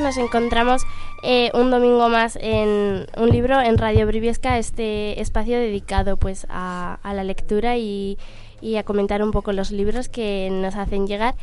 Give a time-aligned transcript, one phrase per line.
[0.00, 0.82] Nos encontramos
[1.22, 6.98] eh, un domingo más en un libro en Radio Briviesca, este espacio dedicado pues a,
[7.02, 8.16] a la lectura y,
[8.60, 11.34] y a comentar un poco los libros que nos hacen llegar.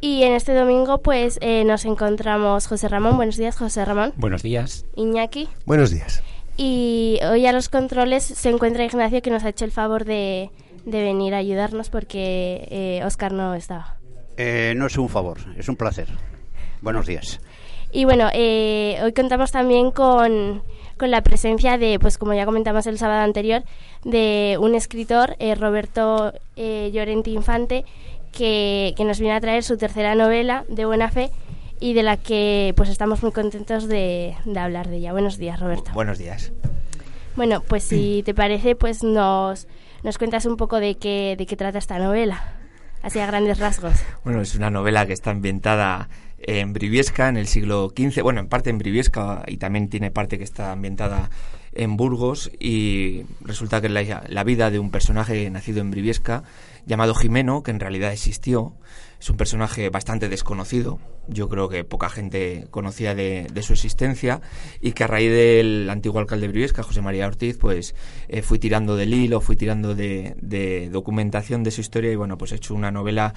[0.00, 3.16] Y en este domingo pues eh, nos encontramos José Ramón.
[3.16, 4.12] Buenos días, José Ramón.
[4.16, 4.86] Buenos días.
[4.94, 5.48] Iñaki.
[5.66, 6.22] Buenos días.
[6.56, 10.50] Y hoy a los controles se encuentra Ignacio que nos ha hecho el favor de,
[10.84, 13.96] de venir a ayudarnos porque eh, Oscar no estaba.
[14.36, 16.08] Eh, no es un favor, es un placer.
[16.80, 17.40] Buenos días.
[17.90, 20.62] Y bueno, eh, hoy contamos también con,
[20.98, 23.62] con la presencia de, pues como ya comentamos el sábado anterior,
[24.04, 27.84] de un escritor, eh, Roberto eh, Llorente Infante,
[28.32, 31.30] que, que nos viene a traer su tercera novela, De Buena Fe,
[31.80, 35.12] y de la que pues estamos muy contentos de, de hablar de ella.
[35.12, 35.92] Buenos días, Roberto.
[35.94, 36.52] Buenos días.
[37.36, 39.68] Bueno, pues si te parece, pues nos,
[40.02, 42.52] nos cuentas un poco de qué, de qué trata esta novela,
[43.00, 43.94] así a grandes rasgos.
[44.24, 48.48] Bueno, es una novela que está ambientada en Briviesca en el siglo XV, bueno, en
[48.48, 51.30] parte en Briviesca y también tiene parte que está ambientada
[51.72, 56.44] en Burgos y resulta que la, la vida de un personaje nacido en Briviesca
[56.86, 58.74] llamado Jimeno, que en realidad existió,
[59.20, 64.40] es un personaje bastante desconocido, yo creo que poca gente conocía de, de su existencia
[64.80, 67.94] y que a raíz del antiguo alcalde de Briviesca, José María Ortiz, pues
[68.28, 72.38] eh, fui tirando del hilo, fui tirando de, de documentación de su historia y bueno,
[72.38, 73.34] pues he hecho una novela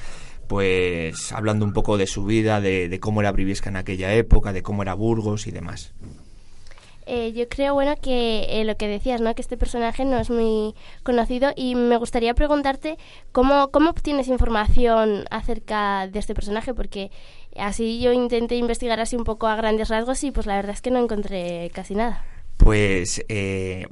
[0.48, 4.54] pues hablando un poco de su vida, de, de cómo era Briviesca en aquella época,
[4.54, 5.94] de cómo era Burgos y demás.
[7.14, 9.34] Eh, yo creo, bueno, que eh, lo que decías, ¿no?
[9.34, 12.98] Que este personaje no es muy conocido y me gustaría preguntarte
[13.32, 17.12] cómo, cómo obtienes información acerca de este personaje, porque
[17.58, 20.82] así yo intenté investigar así un poco a grandes rasgos y pues la verdad es
[20.82, 22.24] que no encontré casi nada.
[22.58, 23.88] Pues eh,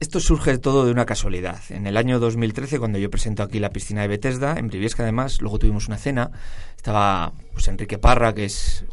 [0.00, 1.60] esto surge todo de una casualidad.
[1.68, 5.42] En el año 2013, cuando yo presento aquí la piscina de Bethesda, en Briviesca además,
[5.42, 6.30] luego tuvimos una cena,
[6.74, 8.86] estaba pues Enrique Parra, que es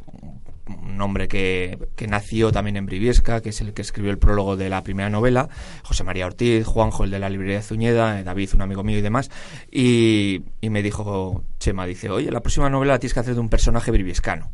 [0.67, 4.57] un hombre que, que nació también en Briviesca, que es el que escribió el prólogo
[4.57, 5.47] de la primera novela,
[5.83, 9.01] José María Ortiz, Juanjo, el de la librería Zuñeda, eh, David, un amigo mío y
[9.01, 9.31] demás,
[9.71, 13.49] y, me dijo, Chema, dice, oye, la próxima novela la tienes que hacer de un
[13.49, 14.51] personaje briviescano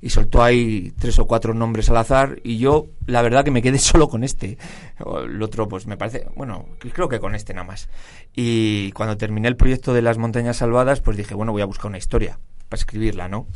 [0.00, 3.62] y soltó ahí tres o cuatro nombres al azar y yo la verdad que me
[3.62, 4.58] quedé solo con este.
[4.98, 7.88] El otro pues me parece bueno creo que con este nada más.
[8.34, 11.86] Y cuando terminé el proyecto de las montañas salvadas pues dije bueno voy a buscar
[11.86, 12.38] una historia
[12.68, 13.46] para escribirla no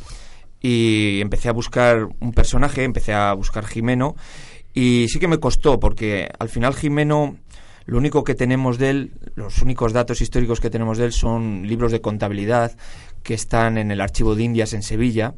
[0.59, 4.15] y empecé a buscar un personaje empecé a buscar Jimeno
[4.73, 7.37] y sí que me costó porque al final Jimeno
[7.85, 11.67] lo único que tenemos de él, los únicos datos históricos que tenemos de él son
[11.67, 12.77] libros de contabilidad
[13.23, 15.35] que están en el archivo de Indias en Sevilla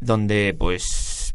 [0.00, 1.34] donde pues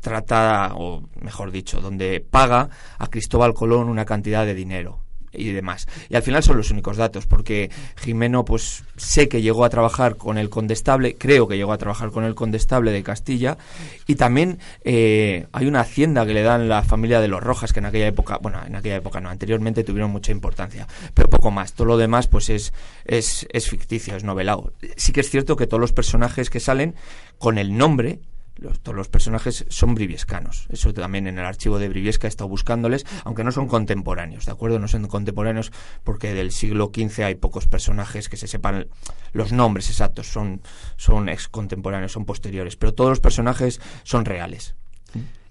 [0.00, 2.68] trata, o mejor dicho, donde paga
[2.98, 5.05] a Cristóbal Colón una cantidad de dinero
[5.36, 5.86] y demás.
[6.08, 10.16] Y al final son los únicos datos, porque Jimeno, pues sé que llegó a trabajar
[10.16, 13.58] con el condestable, creo que llegó a trabajar con el condestable de Castilla,
[14.06, 17.80] y también eh, hay una hacienda que le dan la familia de los Rojas, que
[17.80, 21.72] en aquella época, bueno, en aquella época no, anteriormente tuvieron mucha importancia, pero poco más.
[21.72, 22.72] Todo lo demás, pues es,
[23.04, 24.72] es, es ficticio, es novelado.
[24.96, 26.94] Sí que es cierto que todos los personajes que salen
[27.38, 28.20] con el nombre
[28.56, 30.66] los, todos los personajes son briviescanos.
[30.70, 34.52] Eso también en el archivo de Briviesca he estado buscándoles, aunque no son contemporáneos, ¿de
[34.52, 34.78] acuerdo?
[34.78, 35.72] No son contemporáneos
[36.04, 38.86] porque del siglo XV hay pocos personajes que se sepan
[39.32, 40.62] los nombres exactos, son,
[40.96, 44.74] son ex contemporáneos, son posteriores, pero todos los personajes son reales.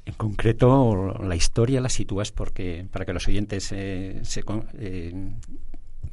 [0.05, 4.43] En concreto, la historia la sitúas porque para que los oyentes eh, se,
[4.77, 5.31] eh,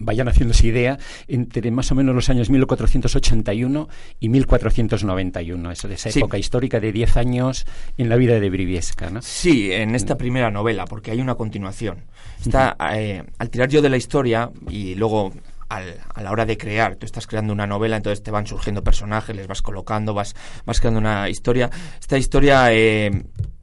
[0.03, 3.89] vayan haciéndose idea, entre más o menos los años 1481
[4.21, 5.71] y 1491.
[5.71, 6.19] Es esa Sí.
[6.19, 7.67] época histórica de 10 años
[7.99, 9.23] en la vida de Briviesca, ¿no?
[9.23, 12.05] Sí, en esta primera novela, porque hay una continuación.
[12.45, 15.33] Está, eh, al tirar yo de la historia y luego
[15.69, 18.85] al- a la hora de crear, tú estás creando una novela, entonces te van surgiendo
[18.85, 20.35] personajes, les vas colocando, vas,
[20.67, 21.71] vas creando una historia.
[21.99, 23.11] Esta historia, eh,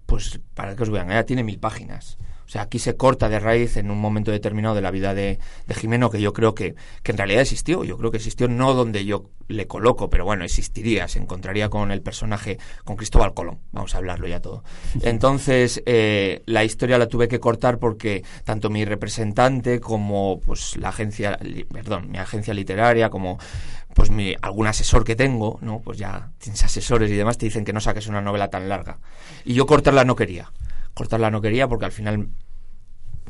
[0.07, 2.17] pues, para que os vean, ya tiene mil páginas.
[2.49, 5.37] O sea, aquí se corta de raíz en un momento determinado de la vida de,
[5.67, 6.73] de Jimeno, que yo creo que,
[7.03, 7.83] que en realidad existió.
[7.83, 11.07] Yo creo que existió no donde yo le coloco, pero bueno, existiría.
[11.07, 13.59] Se encontraría con el personaje, con Cristóbal Colón.
[13.71, 14.63] Vamos a hablarlo ya todo.
[15.03, 20.89] Entonces, eh, la historia la tuve que cortar porque tanto mi representante como pues la
[20.89, 21.37] agencia,
[21.71, 23.37] perdón, mi agencia literaria, como
[23.93, 25.81] pues mi, algún asesor que tengo, ¿no?
[25.81, 28.97] Pues ya tienes asesores y demás, te dicen que no saques una novela tan larga.
[29.45, 30.51] Y yo cortarla no quería.
[30.99, 32.27] Cortarla no quería porque al final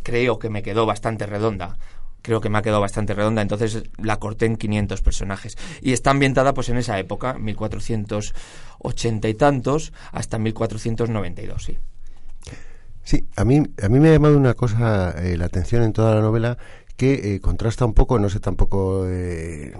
[0.01, 1.77] creo que me quedó bastante redonda.
[2.23, 5.55] Creo que me ha quedado bastante redonda, entonces la corté en 500 personajes.
[5.79, 11.77] Y está ambientada pues en esa época, 1480 y tantos, hasta 1492, sí.
[13.03, 16.15] Sí, a mí, a mí me ha llamado una cosa eh, la atención en toda
[16.15, 16.57] la novela
[16.97, 19.73] que eh, contrasta un poco, no sé tampoco eh,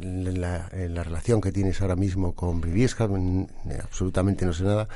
[0.00, 3.46] la, la relación que tienes ahora mismo con Briviesca, mm,
[3.82, 4.88] absolutamente no sé nada,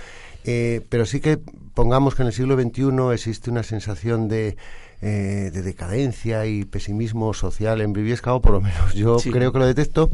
[0.44, 1.38] eh, pero sí que
[1.74, 4.56] pongamos que en el siglo XXI existe una sensación de,
[5.02, 9.30] eh, de decadencia y pesimismo social en Briviesca, o por lo menos yo Sí.
[9.30, 10.10] creo que lo detecto.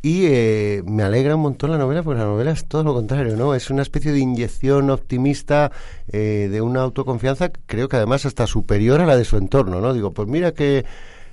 [0.00, 3.36] Y eh, me alegra un montón la novela, porque la novela es todo lo contrario,
[3.36, 3.54] ¿no?
[3.56, 5.72] Es una especie de inyección optimista
[6.12, 9.92] eh, de una autoconfianza, creo que además hasta superior a la de su entorno, ¿no?
[9.92, 10.84] Digo, pues mira qué,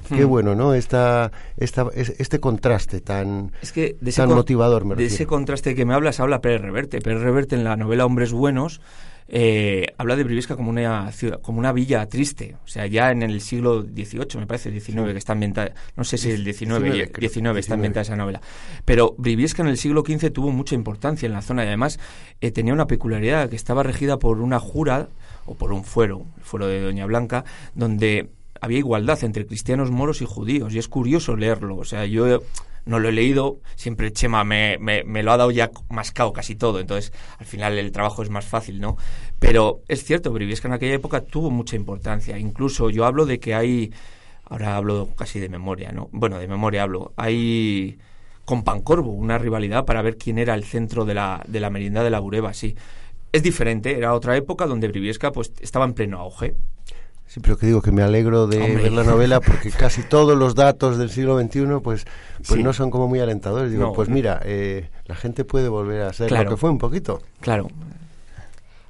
[0.09, 0.29] qué Hmm.
[0.29, 0.73] bueno, ¿no?
[0.73, 4.95] Esta, esta, es- este contraste tan, Es que de ese, tan con- motivador, me de
[4.95, 5.13] refiero.
[5.15, 6.99] ese contraste que me hablas habla Pérez Reverte.
[7.01, 8.81] Pérez Reverte en la novela Hombres Buenos
[9.27, 12.57] eh, habla de Briviesca como una ciudad, como una villa triste.
[12.63, 16.19] O sea, ya en el siglo XVIII, me parece, XIX, que está ambientada, no sé
[16.19, 17.73] si el XIX, 19, creo, 19 está 19.
[17.75, 18.41] ambientada esa novela.
[18.85, 21.99] Pero Briviesca en el siglo XV tuvo mucha importancia en la zona y además
[22.39, 25.09] eh, tenía una peculiaridad que estaba regida por una jura
[25.47, 28.29] o por un fuero, el fuero de Doña Blanca, donde
[28.61, 30.73] había igualdad entre cristianos, moros y judíos.
[30.73, 31.77] Y es curioso leerlo.
[31.77, 32.41] O sea, yo
[32.85, 36.79] no lo he leído, siempre Chema me, me, lo ha dado ya mascado casi todo,
[36.79, 38.95] entonces al final el trabajo es más fácil, ¿no?
[39.39, 42.37] Pero es cierto, Briviesca en aquella época tuvo mucha importancia.
[42.37, 43.91] Incluso yo hablo de que hay,
[44.45, 46.09] ahora hablo casi de memoria, ¿no?
[46.11, 47.13] Bueno, de memoria hablo.
[47.17, 47.97] Hay
[48.45, 52.03] con Pancorvo una rivalidad para ver quién era el centro de la, de la merienda
[52.03, 52.75] de la Bureba, sí.
[53.31, 56.55] Es diferente, era otra época donde Briviesca pues estaba en pleno auge.
[57.27, 58.83] Sí, pero que digo que me alegro de Hombre.
[58.83, 62.05] ver la novela porque casi todos los datos del siglo XXI pues,
[62.37, 62.63] pues Sí.
[62.63, 63.71] no son como muy alentadores.
[63.71, 63.93] Digo, No.
[63.93, 66.45] pues mira, eh, la gente puede volver a ser Claro.
[66.45, 67.21] lo que fue un poquito.
[67.41, 67.67] Claro,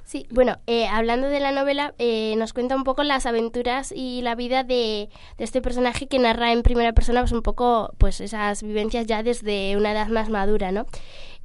[0.04, 4.22] Sí, bueno, eh, hablando de la novela, eh, nos cuenta un poco las aventuras y
[4.22, 8.20] la vida de, de este personaje que narra en primera persona pues un poco pues
[8.20, 10.86] esas vivencias ya desde una edad más madura, ¿no?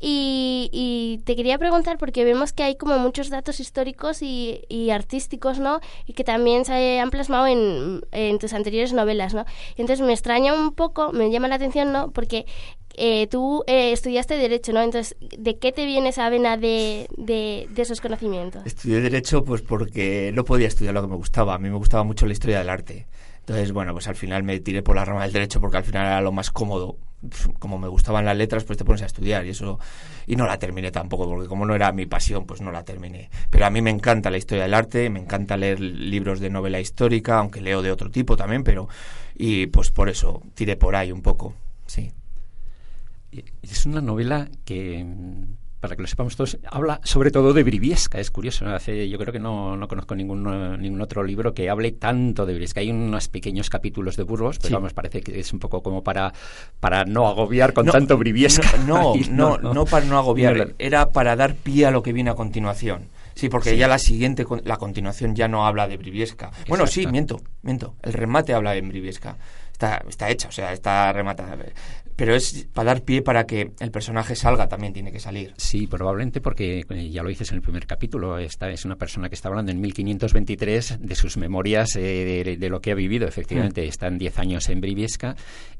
[0.03, 4.89] Y, y te quería preguntar porque vemos que hay como muchos datos históricos y, y
[4.89, 5.80] artísticos, ¿no?
[6.07, 9.45] Y que también se han plasmado en, tus anteriores novelas, ¿no?
[9.77, 12.09] Entonces me extraña un poco, me llama la atención, ¿no?
[12.09, 12.48] Porque
[12.95, 14.81] eh, tú eh, estudiaste Derecho, ¿no?
[14.81, 18.65] Entonces, ¿de qué te viene esa vena de, de, de esos conocimientos?
[18.65, 21.53] Estudié Derecho pues porque no podía estudiar lo que me gustaba.
[21.53, 23.06] A mí me gustaba mucho la historia del arte.
[23.41, 26.05] Entonces, bueno, pues al final me tiré por la rama del Derecho porque al final
[26.05, 26.97] era lo más cómodo.
[27.59, 29.79] Como me gustaban las letras, pues te pones a estudiar y eso...
[30.25, 33.29] Y no la terminé tampoco, porque como no era mi pasión, pues no la terminé.
[33.49, 36.79] Pero a mí me encanta la historia del arte, me encanta leer libros de novela
[36.79, 38.88] histórica, aunque leo de otro tipo también, pero...
[39.36, 41.55] Y pues por eso tiré por ahí un poco,
[41.86, 42.12] sí.
[43.62, 45.05] Es una novela que,
[45.81, 48.19] para que lo sepamos todos, habla sobre todo de Briviesca.
[48.19, 48.65] Es curioso.
[48.67, 50.43] Hace, yo creo que no, no conozco ningún,
[50.81, 52.79] ningún otro libro que hable tanto de Briviesca.
[52.79, 54.73] Hay unos pequeños capítulos de Burgos, pero Sí.
[54.75, 56.31] vamos, parece que es un poco como para,
[56.79, 58.77] para no agobiar con No, tanto Briviesca.
[58.88, 60.71] No, no, no, para no agobiar, No, no.
[60.79, 63.09] era para dar pie a lo que viene a continuación.
[63.33, 66.51] Sí, porque ya la siguiente, la continuación ya no habla de Briviesca.
[66.67, 67.95] Bueno, sí, miento, miento.
[68.03, 69.38] El remate habla de Briviesca.
[69.81, 71.57] Está, está hecha, o sea, está rematada.
[72.15, 75.55] Pero es para dar pie para que el personaje salga, también tiene que salir.
[75.57, 78.38] Sí, probablemente porque eh, ya lo dices en el primer capítulo.
[78.38, 82.79] Esta es una persona que está hablando en 1523 de sus memorias eh, de, lo
[82.79, 83.27] que ha vivido.
[83.27, 85.35] Efectivamente, están 10 años en Briviesca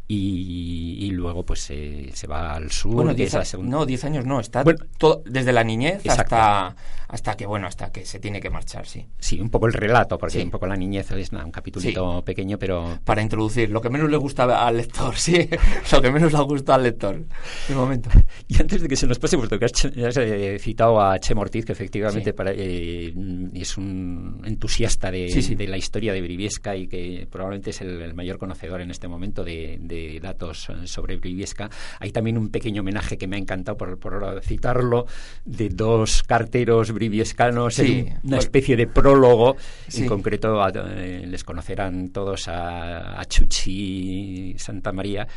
[0.08, 2.94] y, y luego pues se se va al sur.
[2.94, 4.80] Bueno, diez a- no, 10 años no, está Bueno.
[4.98, 6.36] todo, desde la niñez Exacto.
[6.36, 6.76] hasta,
[7.08, 9.06] hasta que, bueno, hasta que se tiene que marchar, sí.
[9.20, 10.44] Sí, un poco el relato, porque Sí.
[10.44, 14.10] un poco la niñez es nada, un capitulito pequeño, pero Para introducir, lo que menos
[14.10, 15.50] le gusta al lector, sí,
[15.92, 17.24] lo que menos le gusta al lector,
[17.68, 18.10] de momento.
[18.48, 21.34] Y antes de que se nos pase, puesto que has, has, eh, citado a Che
[21.34, 22.34] Ortiz, que efectivamente Sí.
[22.34, 23.14] para- eh,
[23.54, 25.56] es un entusiasta de, Sí, sí.
[25.56, 29.08] de la historia de Briviesca y que probablemente es el, el mayor conocedor en este
[29.08, 29.91] momento de, de
[30.22, 31.70] datos eh, sobre Briviesca.
[32.00, 35.06] Hay también un pequeño homenaje que me ha encantado por, por citarlo,
[35.46, 39.56] de dos carteros briviescanos Sí, en un- una especie de prólogo.
[39.88, 40.04] Sí.
[40.04, 45.28] En concreto, a- eh, les conocerán todos a, a Chuchi Santa María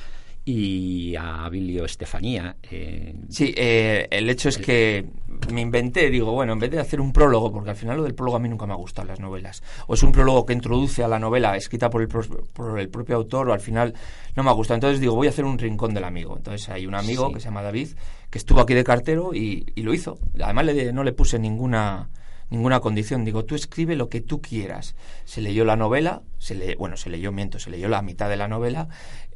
[0.45, 2.57] y a Abilio Estefanía.
[2.71, 5.07] eh, Sí, eh, el hecho es que
[5.53, 8.15] me inventé, digo, bueno, en vez de hacer un prólogo, porque al final lo del
[8.15, 11.03] prólogo a mí nunca me ha gustado las novelas, o es un prólogo que introduce
[11.03, 13.95] a la novela escrita por el, pro- por el propio autor, o al final
[14.37, 14.77] no me ha gustado.
[14.77, 16.37] Entonces digo, voy a hacer un rincón del amigo.
[16.37, 17.35] Entonces hay un amigo Sí.
[17.35, 17.89] que se llama David,
[18.31, 20.19] que estuvo aquí de cartero y, y lo hizo.
[20.43, 22.11] Además le- no le puse ninguna
[22.51, 23.25] ninguna condición.
[23.25, 24.95] Digo, tú escribe lo que tú quieras.
[25.25, 28.37] Se leyó la novela, se le, bueno, se leyó, miento, se leyó la mitad de
[28.37, 28.87] la novela,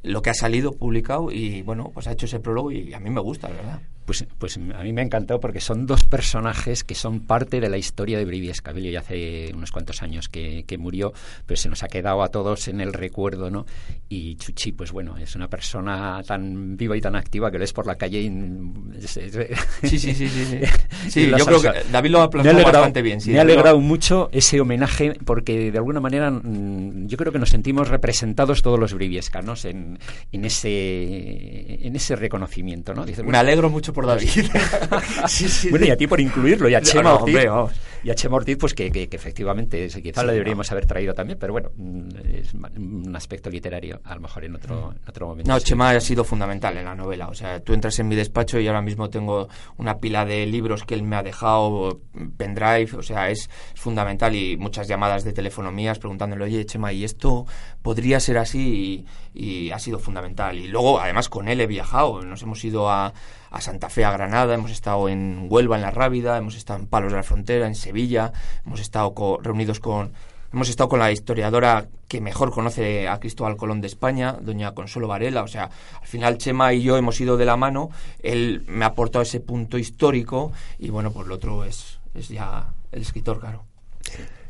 [0.02, 3.11] lo que ha salido publicado y bueno, pues ha hecho ese prólogo y a mí
[3.11, 3.83] me gusta, la verdad.
[4.09, 7.69] Pues, pues a mí me ha encantado porque son dos personajes que son parte de
[7.69, 8.71] la historia de Briviesca.
[8.71, 11.12] Abilio ya hace unos cuantos años que, que murió,
[11.45, 13.67] pero se nos ha quedado a todos en el recuerdo, ¿no?
[14.09, 17.75] Y Chuchi, pues bueno, es una persona tan viva y tan activa que lo es
[17.75, 18.33] por la calle y...
[18.97, 19.11] es-
[19.83, 20.45] Sí, sí, sí, sí.
[20.47, 20.59] Sí,
[21.11, 23.21] Sí, yo creo que David lo ha alegrado, bastante bien.
[23.21, 27.50] Sí, me ha alegrado mucho ese homenaje porque de alguna manera yo creo que nos
[27.50, 29.99] sentimos representados todos los briviescanos en,
[30.33, 33.05] en ese en ese reconocimiento, ¿no?
[33.05, 34.47] Dices, Me alegro mucho por David.
[35.26, 37.73] sí, sí, bueno, y a ti por incluirlo, y a Chema no, hombre, vamos.
[38.05, 40.87] Y a Chema Ortiz, pues que, que- que efectivamente es- quizás Sí, la deberíamos haber
[40.87, 45.09] traído también, pero bueno, mm, es un aspecto literario, a lo mejor en otro, en
[45.09, 45.50] otro momento.
[45.50, 45.67] No, sí.
[45.67, 47.28] Chema ha sido fundamental en la novela.
[47.28, 50.85] O sea, tú entras en mi despacho y ahora mismo tengo una pila de libros
[50.85, 52.00] que él me ha dejado,
[52.37, 57.05] pendrive, o sea, es fundamental y muchas llamadas de teléfono mías preguntándole, oye, Chema, ¿y
[57.05, 57.47] esto
[57.83, 59.07] podría ser así?
[59.35, 60.59] Y, y ha sido fundamental.
[60.59, 62.23] Y luego, además, con él he viajado.
[62.23, 63.12] Nos hemos ido a,
[63.50, 66.87] a Santa Fe, a Granada, hemos estado en Huelva, en La Rábida, hemos estado en
[66.87, 67.98] Palos de la Frontera, en Sevilla,
[68.64, 70.12] hemos estado co- reunidos con
[70.50, 75.07] Hemos estado con la historiadora que mejor conoce a Cristóbal Colón de España, doña Consuelo
[75.07, 75.43] Varela.
[75.43, 75.64] O sea,
[76.00, 77.90] al final Chema y yo hemos ido de la mano.
[78.23, 82.73] Él me ha aportado ese punto histórico y bueno, pues lo otro es, es ya
[82.93, 83.64] el escritor, claro.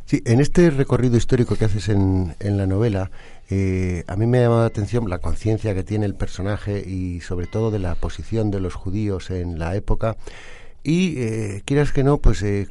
[0.04, 3.10] Sí, en este recorrido histórico que haces en, en la novela,
[3.50, 7.22] eh, a mí me ha llamado la atención la conciencia que tiene el personaje y
[7.22, 10.16] sobre todo de la posición de los judíos en la época.
[10.90, 12.66] Y eh, quieras que no, pues eh,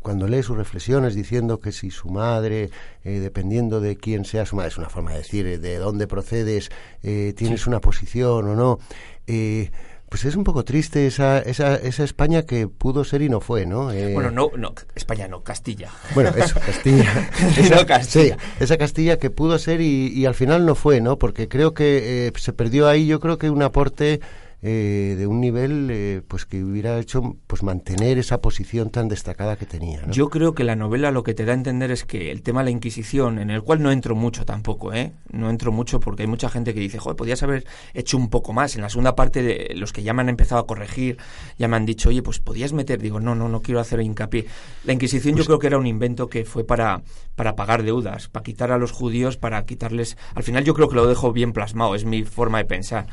[0.00, 2.70] cuando lee sus reflexiones diciendo que si su madre,
[3.04, 6.06] eh, dependiendo de quién sea su madre, es una forma de decir, eh, de dónde
[6.06, 6.70] procedes,
[7.02, 8.78] eh, tienes una posición o no,
[9.26, 9.70] eh,
[10.08, 13.66] pues es un poco triste esa, esa, esa España que pudo ser y no fue,
[13.66, 13.92] ¿no?
[13.92, 15.90] Eh, Bueno, no, no, España no, Castilla.
[16.14, 17.28] bueno, eso, Castilla.
[17.70, 18.38] No, Castilla.
[18.38, 21.18] Sí, esa Castilla que pudo ser y, y al final no fue, ¿no?
[21.18, 24.20] Porque creo que eh, se perdió ahí, yo creo que un aporte
[24.60, 29.56] eh, de un nivel eh, pues que hubiera hecho pues mantener esa posición tan destacada
[29.56, 30.12] que tenía, ¿no?
[30.12, 32.60] Yo creo que la novela lo que te da a entender es que el tema
[32.60, 35.12] de la Inquisición, en el cual no entro mucho tampoco, ¿eh?
[35.30, 38.52] No entro mucho porque hay mucha gente que dice, joder, podías haber hecho un poco
[38.52, 38.74] más.
[38.74, 41.18] En la segunda parte, de los que ya me han empezado a corregir,
[41.56, 43.00] ya me han dicho, oye, pues podías meter.
[43.00, 44.46] Digo, no, no, no quiero hacer hincapié.
[44.84, 47.02] La Inquisición yo creo que era un invento que fue para,
[47.36, 50.16] para pagar deudas, para quitar a los judíos, para quitarles.
[50.34, 53.06] Al final yo creo que lo dejo bien plasmado, es mi forma de pensar.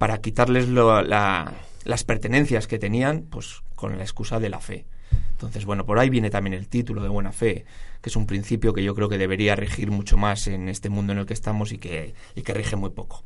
[0.00, 1.52] Para quitarles lo- la-
[1.84, 4.86] las pertenencias que tenían, pues con la excusa de la fe.
[5.32, 7.66] Entonces, bueno, por ahí viene también el título de buena fe,
[8.00, 11.12] que es un principio que yo creo que debería regir mucho más en este mundo
[11.12, 13.24] en el que estamos y que, y que rige muy poco.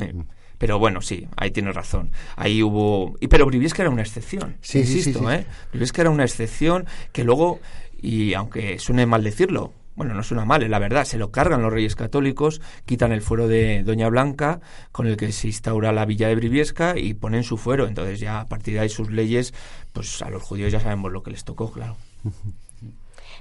[0.00, 0.14] Eh,
[0.56, 2.10] Pero bueno, sí, ahí tienes razón.
[2.36, 3.14] Ahí hubo...
[3.20, 5.14] Y, pero Briviesca era una excepción, Sí, sí, sí.
[5.30, 5.44] ¿eh?
[5.70, 7.60] Briviesca era una excepción que luego,
[8.00, 11.60] y aunque suene mal decirlo, bueno, no suena mal, es la verdad, se lo cargan
[11.60, 14.60] los reyes católicos, quitan el fuero de Doña Blanca,
[14.92, 17.88] con el que se instaura la villa de Briviesca y ponen su fuero.
[17.88, 19.52] Entonces ya a partir de ahí sus leyes,
[19.92, 21.96] pues a los judíos ya sabemos lo que les tocó, claro.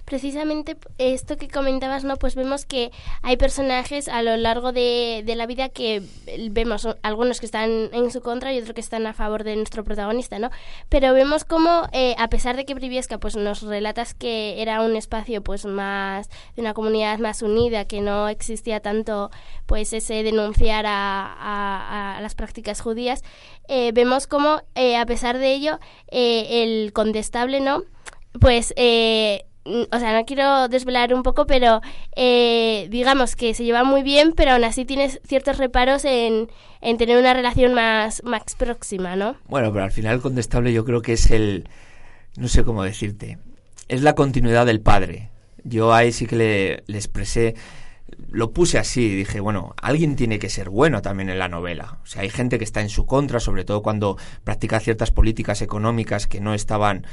[0.07, 2.15] Precisamente esto que comentabas, ¿no?
[2.15, 2.91] Pues vemos que
[3.23, 7.89] hay personajes a lo largo de, de la vida que eh, vemos algunos que están
[7.91, 10.49] en su contra y otros que están a favor de nuestro protagonista, ¿no?
[10.87, 14.95] Pero vemos como, eh, a pesar de que Briviesca pues nos relatas que era un
[14.95, 19.29] espacio pues más, de una comunidad más unida, que no existía tanto
[19.65, 23.25] pues ese denunciar a, a- las prácticas judías,
[23.67, 25.79] eh, vemos como, eh, a pesar de ello,
[26.11, 27.83] eh, el condestable, ¿no?
[28.39, 28.73] Pues...
[28.77, 29.43] Eh,
[29.91, 31.81] o sea, no quiero desvelar un poco, pero
[32.15, 36.50] eh, digamos que se lleva muy bien, pero aún así tienes ciertos reparos en,
[36.81, 39.36] en tener una relación más, más próxima, ¿no?
[39.47, 41.67] Bueno, pero al final condestable yo creo que es el,
[42.38, 43.38] no sé cómo decirte,
[43.88, 45.29] es la continuidad del padre.
[45.63, 47.55] Yo ahí sí que le, le expresé,
[48.29, 52.00] lo puse así, dije, bueno, alguien tiene que ser bueno también en la novela.
[52.03, 55.62] O sea, hay gente que está en su contra, sobre todo cuando practica ciertas políticas
[55.62, 57.05] económicas que no estaban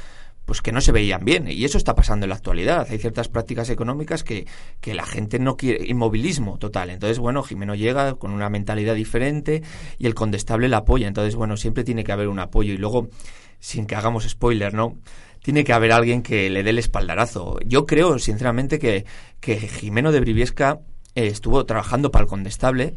[0.45, 1.47] pues que no se veían bien.
[1.47, 2.87] Y eso está pasando en la actualidad.
[2.89, 4.47] Hay ciertas prácticas económicas que,
[4.79, 6.91] que la gente no quiere, inmovilismo total.
[6.91, 9.63] Entonces, bueno, Jimeno llega con una mentalidad diferente
[9.97, 11.07] y el condestable la apoya.
[11.07, 12.73] Entonces, bueno, siempre tiene que haber un apoyo.
[12.73, 13.09] Y luego,
[13.59, 14.97] sin que hagamos spoiler, ¿no?
[15.41, 17.59] Tiene que haber alguien que le dé el espaldarazo.
[17.65, 19.05] Yo creo, sinceramente, que,
[19.39, 20.79] que Jimeno de Briviesca
[21.15, 22.95] eh, estuvo trabajando para el condestable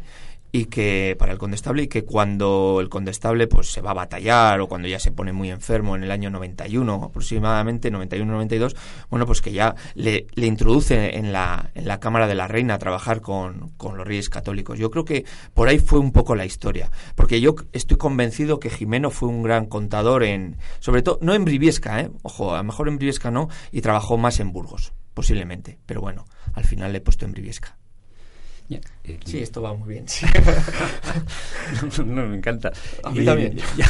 [0.51, 4.59] y que para el condestable y que cuando el condestable pues se va a batallar
[4.61, 8.75] o cuando ya se pone muy enfermo en el año 91 aproximadamente 91-92
[9.09, 12.75] bueno pues que ya le, le introduce en la, en la cámara de la reina
[12.75, 16.35] a trabajar con, con los reyes católicos yo creo que por ahí fue un poco
[16.35, 21.19] la historia porque yo estoy convencido que Jimeno fue un gran contador en sobre todo
[21.21, 22.11] no en Briviesca ¿eh?
[22.23, 26.25] ojo a lo mejor en Briviesca no y trabajó más en Burgos posiblemente pero bueno
[26.53, 27.78] al final le he puesto en Briviesca
[28.69, 30.07] Eh, Sí, esto va muy bien.
[30.07, 30.25] sí.
[32.05, 32.71] no, me encanta.
[33.03, 33.57] A mí Eh, también.
[33.77, 33.87] ya-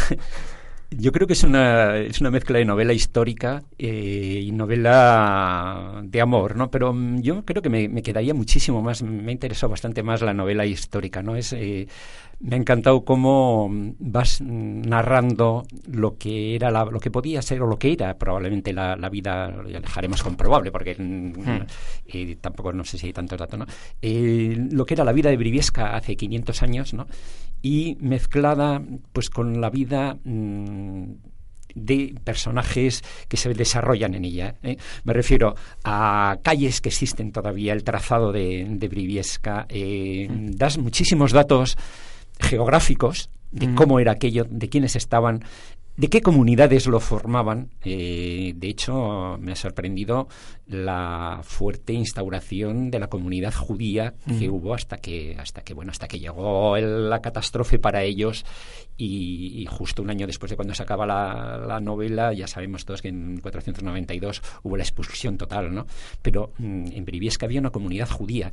[0.91, 6.19] Yo creo que es una, es una mezcla de novela histórica eh, y novela de
[6.21, 6.71] amor, ¿no?
[6.71, 10.21] Pero mm, yo creo que me, me quedaría muchísimo más, me ha interesado bastante más
[10.23, 11.35] la novela histórica, ¿no?
[11.35, 11.87] Es, eh,
[12.41, 17.41] me ha encantado cómo mm, vas mm, narrando lo que era la- lo que podía
[17.41, 21.61] ser o lo que era probablemente la, la vida, ya dejaremos comprobable porque Hmm.
[22.07, 23.65] eh, tampoco no sé si hay tantos datos, ¿no?
[24.01, 27.07] Eh, lo que era la vida de Briviesca hace 500 años, ¿no?
[27.61, 28.81] Y mezclada
[29.11, 30.17] pues con la vida
[31.75, 34.55] de personajes que se desarrollan en ella.
[34.63, 34.77] ¿eh?
[35.03, 39.65] Me refiero a calles que existen todavía, el trazado de, de Briviesca.
[39.69, 41.77] eh, das muchísimos datos
[42.39, 43.75] geográficos de Mm.
[43.75, 45.43] cómo era aquello, de quiénes estaban,
[45.97, 47.71] de qué comunidades lo formaban.
[47.83, 50.27] Eh, de hecho, me ha sorprendido
[50.67, 54.53] la fuerte instauración de la comunidad judía que Mm.
[54.53, 58.45] hubo hasta que, hasta que, bueno, hasta que llegó el- la catástrofe para ellos
[58.97, 62.85] y, y justo un año después de cuando se acaba la, la novela, ya sabemos
[62.85, 65.85] todos que en 492 hubo la expulsión total, ¿no?
[66.21, 68.51] Pero mm, en Briviesca había una comunidad judía.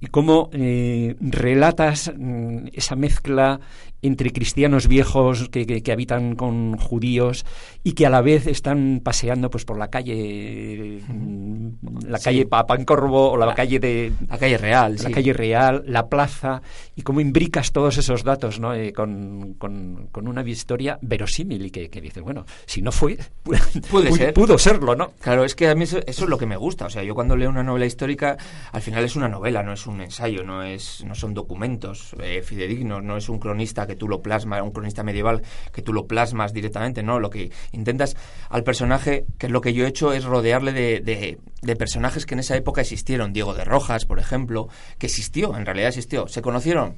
[0.00, 3.60] Y cómo eh, relatas mm, esa mezcla
[4.02, 7.46] entre cristianos viejos que, que- que habitan con judíos
[7.82, 11.68] y que a la vez están paseando pues por la calle mm,
[12.08, 12.24] la Sí.
[12.24, 15.12] calle Pa- Pancorvo o la, La- calle de La calle real, la sí.
[15.12, 16.60] calle real, la plaza,
[16.94, 18.74] y cómo imbricas todos esos datos ¿no?
[18.74, 23.16] Eh, con, con- con una historia verosímil y que, que dices, bueno, si no fue,
[23.90, 24.34] Puede pu- ser.
[24.34, 25.12] pudo serlo, ¿no?
[25.20, 26.84] Claro, es que a mí eso, eso es lo que me gusta.
[26.86, 28.36] O sea, yo cuando leo una novela histórica,
[28.72, 32.42] al final es una novela, no es un ensayo, no es, no son documentos eh,
[32.42, 36.06] fidedignos, no es un cronista que tú lo plasmas, un cronista medieval que tú lo
[36.06, 37.20] plasmas directamente, no.
[37.20, 38.16] Lo que intentas
[38.48, 42.26] al personaje, que es lo que yo he hecho, es rodearle de, de- de personajes
[42.26, 43.32] que en esa época existieron.
[43.32, 46.28] Diego de Rojas, por ejemplo, que existió, en realidad existió.
[46.28, 46.96] ¿Se conocieron?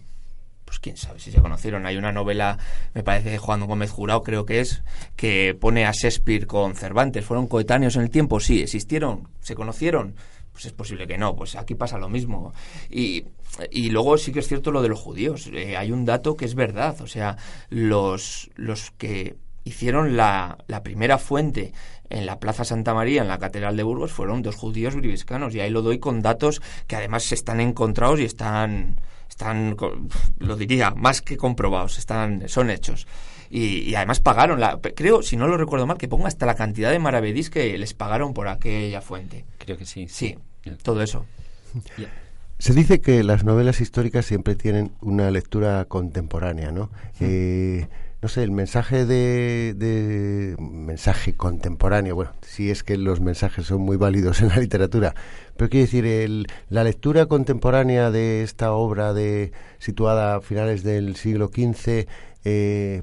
[0.64, 1.86] pues quién sabe si se conocieron.
[1.86, 2.58] Hay una novela,
[2.92, 4.82] me parece de Juan Gómez Jurado, creo que es,
[5.14, 7.24] que pone a Shakespeare con Cervantes.
[7.24, 8.40] ¿Fueron coetáneos en el tiempo?
[8.40, 8.62] Sí.
[8.62, 9.28] ¿Existieron?
[9.40, 10.16] ¿Se conocieron?
[10.56, 11.36] Pues es posible que no.
[11.36, 12.54] Pues aquí pasa lo mismo.
[12.88, 13.26] Y,
[13.70, 15.50] y luego sí que es cierto lo de los judíos.
[15.52, 16.98] Eh, hay un dato que es verdad.
[17.02, 17.36] O sea,
[17.68, 21.74] los, los que hicieron la, la primera fuente
[22.08, 25.54] en la Plaza Santa María, en la Catedral de Burgos, fueron dos judíos briviscanos.
[25.54, 28.98] Y ahí lo doy con datos que además están encontrados y están
[29.36, 29.98] están, co-
[30.38, 33.06] lo diría, más que comprobados, están, son hechos.
[33.50, 36.54] Y, y además pagaron, la, creo, si no lo recuerdo mal, que pongo hasta la
[36.54, 39.44] cantidad de maravedís que les pagaron por aquella fuente.
[39.58, 40.08] Creo que sí.
[40.08, 40.38] Sí,
[40.82, 41.26] todo eso.
[42.58, 46.90] Se dice que las novelas históricas siempre tienen una lectura contemporánea, ¿no?
[47.20, 47.86] Eh,
[48.26, 53.82] no sé, el mensaje de, de- mensaje contemporáneo, bueno, si es que los mensajes son
[53.82, 55.14] muy válidos en la literatura,
[55.56, 61.14] pero quiero decir, el- la lectura contemporánea de esta obra de situada a finales del
[61.14, 62.08] siglo XV,
[62.44, 63.02] eh,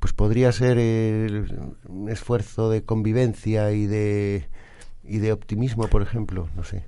[0.00, 0.76] pues podría ser
[1.88, 4.48] un esfuerzo de convivencia y de
[5.02, 6.82] y de optimismo, por ejemplo, no sé.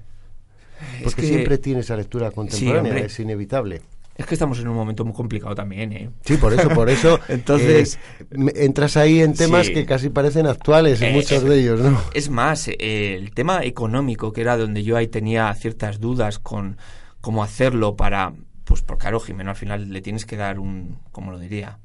[1.03, 3.81] Porque que- siempre tiene esa lectura contemporánea, es inevitable.
[4.17, 6.11] Es que estamos en un momento muy complicado también, ¿eh?
[6.25, 7.19] Sí, por eso, por eso.
[7.29, 9.73] Entonces- eh, me- entras ahí en temas Sí.
[9.73, 11.99] que casi parecen actuales, Eh, muchos de ellos, ¿no?
[12.13, 16.77] Es más, el tema económico, que era donde yo ahí tenía ciertas dudas con
[17.23, 21.31] cómo hacerlo para, pues por claro, Jimeno al final le tienes que dar un, ¿cómo
[21.31, 21.79] lo diría?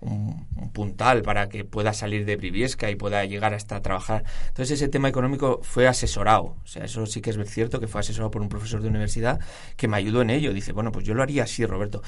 [0.00, 4.24] Un, un puntal para que pueda salir de Briviesca y pueda llegar hasta trabajar.
[4.48, 6.56] Entonces ese tema económico fue asesorado.
[6.62, 9.40] O sea, eso sí que es cierto que fue asesorado por un profesor de universidad
[9.76, 10.52] que me ayudó en ello.
[10.52, 12.02] Dice, bueno, pues yo lo haría así, Roberto.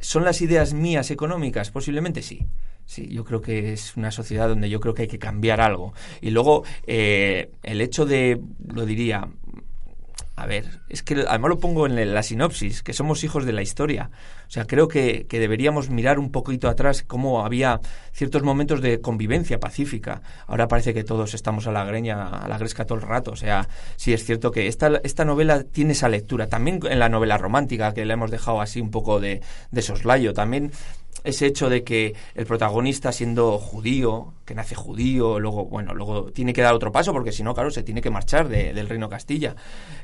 [0.00, 1.70] ¿Son las ideas mías económicas?
[1.70, 2.46] Posiblemente sí.
[2.86, 5.92] Sí, yo creo que es una sociedad donde yo creo que hay que cambiar algo.
[6.20, 9.28] Y luego, eh, el hecho de, lo diría,
[10.40, 13.60] a ver, es que además lo pongo en la sinopsis, que somos hijos de la
[13.60, 14.10] historia.
[14.48, 17.80] O sea, creo que, deberíamos mirar un poquito atrás cómo había
[18.12, 20.22] ciertos momentos de convivencia pacífica.
[20.46, 23.32] Ahora parece que todos estamos a la greña, a la gresca todo el rato.
[23.32, 26.48] O sea, sí es cierto que esta, esta novela tiene esa lectura.
[26.48, 30.32] También en la novela romántica, que la hemos dejado así un poco de, de soslayo,
[30.32, 30.72] también
[31.24, 36.52] ese hecho de que el protagonista siendo judío, que nace judío, luego, bueno, luego tiene
[36.52, 39.08] que dar otro paso porque si no, claro, se tiene que marchar de, del reino
[39.08, 39.54] Castilla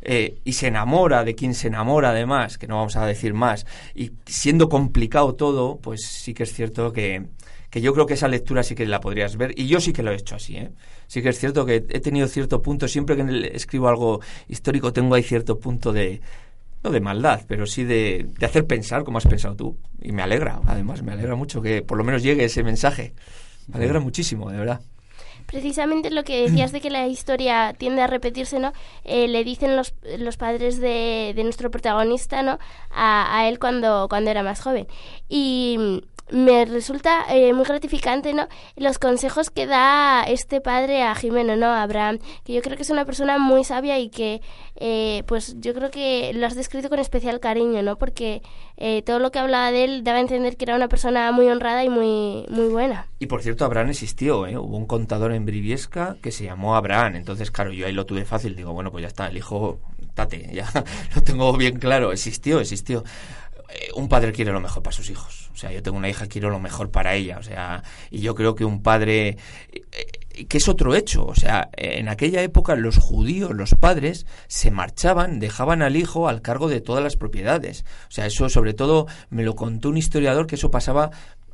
[0.02, 3.66] eh, y se enamora de quien se enamora además, que no vamos a decir más,
[3.94, 7.26] y siendo complicado todo, pues sí que es cierto que,
[7.70, 10.02] que yo creo que esa lectura sí que la podrías ver y yo sí que
[10.02, 10.70] lo he hecho así, ¿eh?
[11.09, 15.14] Sí que es cierto que he tenido cierto punto, siempre que escribo algo histórico tengo
[15.14, 16.20] ahí cierto punto de,
[16.87, 19.77] no de maldad, pero sí de, de, hacer pensar como has pensado tú.
[20.01, 23.12] Y me alegra, además, me alegra mucho que por lo menos llegue ese mensaje.
[23.66, 24.81] Me alegra muchísimo, de verdad.
[25.46, 28.72] Precisamente lo que decías de que la historia tiende a repetirse, ¿no?
[29.05, 32.59] Eh, le dicen los, los padres de, de nuestro protagonista, ¿no?
[32.90, 34.87] A, a, él cuando, cuando era más joven.
[35.29, 38.49] Y me resulta eh, muy gratificante, ¿no?
[38.75, 41.66] Los consejos que da este padre a Jimeno, ¿no?
[41.66, 44.42] A Abraham, que yo creo que es una persona muy sabia y que,
[44.77, 47.97] eh, pues yo creo que lo has descrito con especial cariño, ¿no?
[47.97, 48.43] Porque
[48.77, 51.49] eh, todo lo que hablaba de él daba a entender que era una persona muy
[51.49, 53.07] honrada y muy, muy buena.
[53.19, 54.59] Y por cierto, Abraham existió, ¿eh?
[54.59, 58.25] Hubo un contador en Briviesca que se llamó Abraham, entonces, claro, yo ahí lo tuve
[58.25, 59.81] fácil, digo, bueno, pues ya está, el hijo,
[60.15, 60.69] tate, ya
[61.15, 63.05] lo tengo bien claro, existió, existió
[63.95, 65.51] un padre quiere lo mejor para sus hijos.
[65.53, 67.39] O sea, yo tengo una hija, quiero lo mejor para ella.
[67.39, 69.37] O sea, y yo creo que un padre
[70.44, 71.25] que es otro hecho.
[71.27, 76.42] O sea, en aquella época los judíos, los padres, se marchaban, dejaban al hijo al
[76.42, 77.85] cargo de todas las propiedades.
[78.09, 81.11] O sea, eso sobre todo me lo contó un historiador que eso pasaba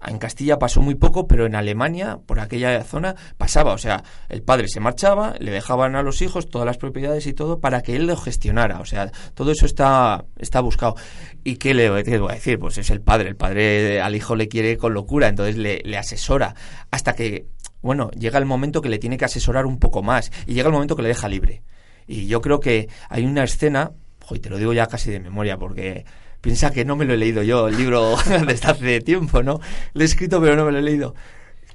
[0.07, 3.73] en Castilla pasó muy poco, pero en Alemania, por aquella zona, pasaba.
[3.73, 7.33] O sea, el padre se marchaba, le dejaban a los hijos todas las propiedades y
[7.33, 8.81] todo para que él lo gestionara.
[8.81, 10.97] O sea, todo eso está, está buscado.
[11.45, 12.59] ¿Y qué le voy a decir?
[12.59, 13.29] Pues es el padre.
[13.29, 16.55] El padre al hijo le quiere con locura, entonces le, le asesora.
[16.91, 17.47] Hasta que,
[17.83, 20.31] bueno, llega el momento que le tiene que asesorar un poco más.
[20.47, 21.63] Y llega el momento que le deja libre.
[22.07, 23.93] Y yo creo que hay una escena,
[24.31, 26.05] y te lo digo ya casi de memoria, porque
[26.41, 28.17] piensa que no me lo he leído yo, el libro
[28.47, 29.61] desde hace tiempo, ¿no?
[29.95, 31.15] Lo he escrito pero no me lo he leído.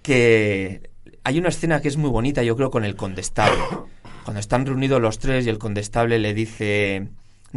[0.01, 0.89] Que
[1.23, 3.61] hay una escena que es muy bonita, yo creo, con el condestable.
[4.23, 7.07] Cuando están reunidos los tres y el condestable le dice...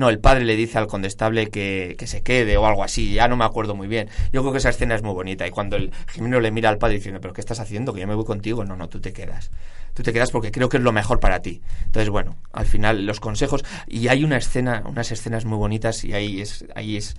[0.01, 3.29] No, el padre le dice al condestable que, que, se quede o algo así, ya
[3.29, 4.09] no me acuerdo muy bien.
[4.33, 5.47] Yo creo que esa escena es muy bonita.
[5.47, 7.93] Y cuando el Jimeno le mira al padre diciendo, ¿pero qué estás haciendo?
[7.93, 8.65] Que yo me voy contigo.
[8.65, 9.51] No, no, tú te quedas.
[9.93, 11.61] Tú te quedas porque creo que es lo mejor para ti.
[11.85, 13.63] Entonces, bueno, al final los consejos.
[13.87, 17.15] Y hay una escena, unas escenas muy bonitas y ahí es, ahí es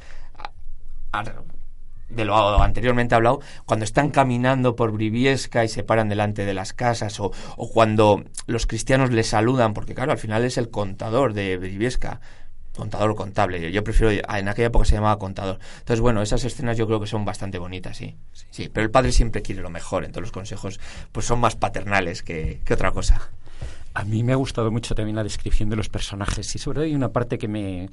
[2.10, 6.74] de lo anteriormente hablado, cuando están caminando por Briviesca y se paran delante de las
[6.74, 11.34] casas, o, o, cuando los cristianos le saludan, porque claro, al final es el contador
[11.34, 12.20] de Briviesca,
[12.76, 15.60] contador o contable, yo prefiero, en aquella época se llamaba contador.
[15.80, 18.16] Entonces, bueno, esas escenas yo creo que son bastante bonitas, sí.
[18.32, 20.80] Sí, sí pero el padre siempre quiere lo mejor, entonces los consejos
[21.12, 23.30] pues son más paternales que, que otra cosa.
[23.94, 26.86] A mí me ha gustado mucho también la descripción de los personajes y sobre todo
[26.86, 27.90] hay una parte que me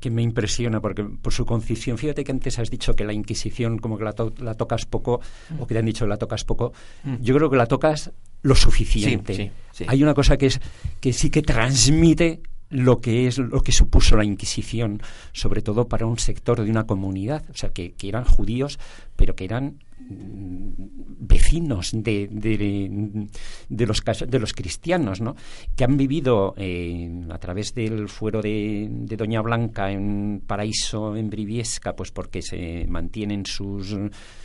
[0.00, 1.96] que me impresiona porque por su concisión.
[1.96, 5.22] Fíjate que antes has dicho que la Inquisición como que la, to la tocas poco
[5.48, 5.62] mm.
[5.62, 6.74] o que te han dicho que la tocas poco.
[7.04, 7.22] Mm.
[7.22, 8.10] Yo creo que la tocas
[8.42, 9.34] lo suficiente.
[9.34, 9.84] Sí, sí, sí.
[9.88, 10.60] Hay una cosa que es
[11.00, 16.06] que sí que transmite lo que es lo que supuso la Inquisición, sobre todo para
[16.06, 18.78] un sector de una comunidad, o sea, que, que eran judíos,
[19.16, 25.36] pero que eran vecinos de, de, los, de los cristianos, ¿no?
[25.76, 31.30] que han vivido eh, a través del fuero de, de, Doña Blanca en Paraíso, en
[31.30, 33.96] Briviesca, pues porque se mantienen sus,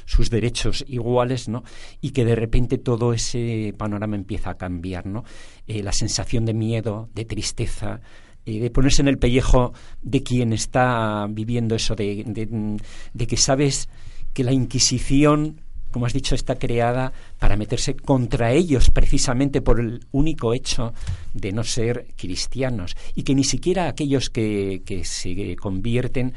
[0.05, 1.63] sus derechos iguales, ¿no?
[1.99, 5.05] y que de repente todo ese panorama empieza a cambiar.
[5.05, 5.23] ¿no?
[5.67, 8.01] Eh, la sensación de miedo, de tristeza,
[8.45, 12.79] eh, de ponerse en el pellejo de quien está viviendo eso, de,
[13.13, 13.89] de que sabes
[14.33, 15.61] que la Inquisición,
[15.91, 20.93] como has dicho, está creada para meterse contra ellos precisamente por el único hecho
[21.33, 22.95] de no ser cristianos.
[23.15, 26.33] Y que ni siquiera aquellos que, que se convierten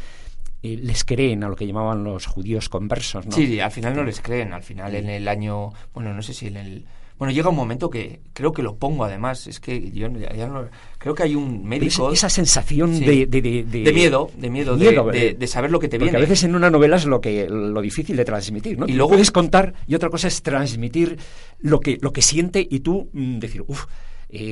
[0.62, 3.32] eh, les creen a lo que llamaban los judíos conversos, ¿no?
[3.32, 6.46] Sí, al final no les creen, al final en el año, bueno, no sé si
[6.46, 6.84] en el
[7.22, 10.48] Bueno, llega un momento que creo que lo pongo además, es que yo ya- ya
[10.48, 10.66] no-
[10.98, 12.10] creo que hay un médico...
[12.10, 13.04] esa, esa sensación Sí.
[13.04, 15.98] de, de, de, de miedo, de miedo, de- miedo, de, eh, saber lo que te
[16.00, 16.18] Porque viene.
[16.18, 18.88] a veces en una novela es lo que lo difícil de transmitir, ¿no?
[18.88, 21.16] Y luego- puedes contar y otra cosa es transmitir
[21.60, 23.84] lo que lo que siente y tú mm, decir, uff,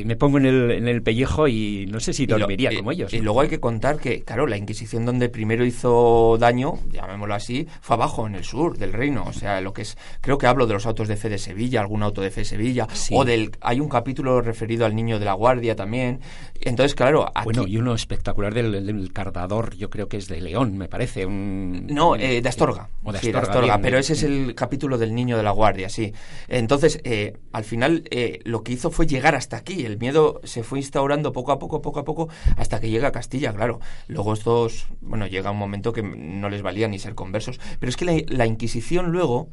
[0.05, 2.93] me pongo en el, en el pellejo y no sé si lo- dormiría y- como
[2.93, 3.13] ellos.
[3.15, 7.67] Y luego hay que contar que, claro, la Inquisición donde primero hizo daño, llamémoslo así,
[7.81, 9.25] fue abajo, en el sur del reino.
[9.27, 9.97] O sea, lo que es.
[10.21, 12.45] Creo que hablo de los autos de fe de Sevilla, algún auto de fe de
[12.47, 12.87] Sevilla.
[12.93, 13.15] Sí.
[13.17, 13.53] O del.
[13.61, 16.21] Hay un capítulo referido al niño de la guardia también.
[16.61, 17.27] Entonces, claro.
[17.35, 20.89] Aquí, Bueno, y uno espectacular del, del cardador, yo creo que es de León, me
[20.89, 21.25] parece.
[21.25, 22.89] Un, No, eh, de Astorga.
[23.03, 25.43] O de Sí, de Astorga, Astorga, bien, pero ese es el capítulo del niño de
[25.43, 26.13] la guardia, sí.
[26.49, 29.70] Entonces, eh, al final, eh, lo que hizo fue llegar hasta aquí.
[29.71, 33.13] El miedo se fue instaurando poco a poco, poco a poco, hasta que llega a
[33.13, 33.81] Castilla, claro.
[34.09, 37.61] Luego estos, bueno, llega un momento que no les valía ni ser conversos.
[37.79, 39.49] Pero es que la, Inquisición luego,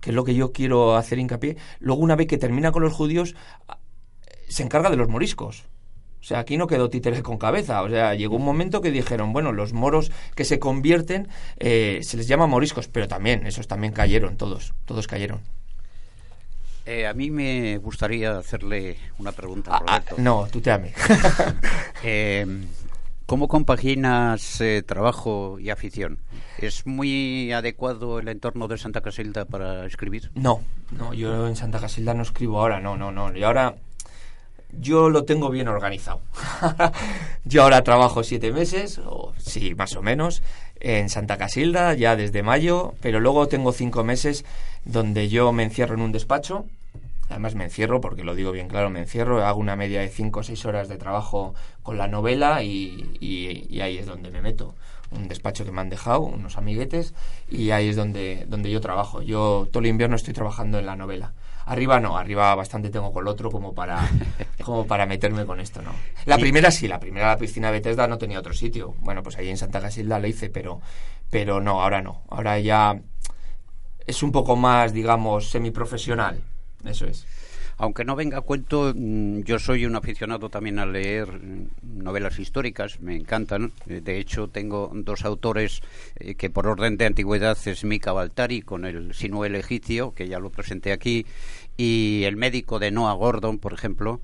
[0.00, 2.92] que es lo que yo quiero hacer hincapié, luego una vez que termina con los
[2.92, 3.36] judíos,
[4.48, 5.64] se encarga de los moriscos.
[6.20, 7.82] O sea, aquí no quedó títere con cabeza.
[7.82, 11.28] O sea, llegó un momento que dijeron, bueno, los moros que se convierten
[11.58, 15.40] eh, se les llama moriscos, pero también, esos también cayeron, todos, todos cayeron.
[16.86, 20.14] Eh, a mí me gustaría hacerle una pregunta, Ah, ah, Roberto.
[20.18, 20.90] no, tú te a mí.
[22.02, 22.46] Eh,
[23.26, 26.18] ¿Cómo compaginas eh, trabajo y afición?
[26.58, 30.30] ¿Es muy adecuado el entorno de Santa Casilda para escribir?
[30.34, 33.36] No, no, yo en Santa Casilda no escribo ahora, no, no, no.
[33.36, 33.76] Y ahora
[34.72, 36.22] yo lo tengo bien organizado.
[37.44, 40.42] yo ahora trabajo siete meses, o sí, más o menos,
[40.80, 44.44] en Santa Casilda, ya desde mayo, pero luego tengo cinco meses
[44.84, 46.66] donde yo me encierro en un despacho.
[47.28, 50.40] Además me encierro, porque lo digo bien claro, me encierro, hago una media de cinco
[50.40, 54.74] o seis horas de trabajo con la novela y, ahí es donde me meto.
[55.12, 57.14] Un despacho que me han dejado, unos amiguetes,
[57.48, 59.22] y ahí es donde, donde yo trabajo.
[59.22, 61.32] Yo todo el invierno estoy trabajando en la novela.
[61.70, 63.98] Arriba no, arriba bastante tengo con el otro como para,
[64.64, 65.92] como para meterme con esto, ¿no?
[66.26, 68.94] La Y- primera sí, la primera la piscina de Bethesda no tenía otro sitio.
[68.98, 70.80] Bueno, pues ahí en Santa Casilda lo hice, pero,
[71.30, 72.22] pero no, ahora no.
[72.28, 73.00] Ahora ya
[74.06, 76.40] es un poco más, digamos, semiprofesional.
[76.84, 77.26] Eso es.
[77.82, 81.68] Aunque no venga a cuento, mm, yo soy un aficionado también a leer mm,
[82.02, 83.72] novelas históricas, me encantan.
[83.88, 85.80] Eh, De hecho, tengo dos autores
[86.16, 90.38] eh, que por orden de antigüedad es Mika Baltari con el Sinuel egipcio, que ya
[90.40, 91.24] lo presenté aquí,
[91.80, 94.20] y El médico de Noah Gordon, por ejemplo.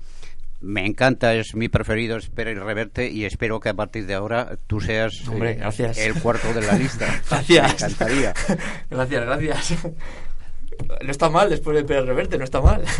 [0.61, 4.57] Me encanta, es mi preferido, espera y reverte, y espero que a partir de ahora
[4.67, 5.97] tú seas eh, Hombre, gracias.
[5.97, 7.05] el cuarto de la lista.
[7.29, 7.63] Gracias.
[7.65, 8.33] Me encantaría.
[8.89, 9.77] gracias, gracias.
[11.03, 12.83] No está mal después de Pérez Reverte, no está mal.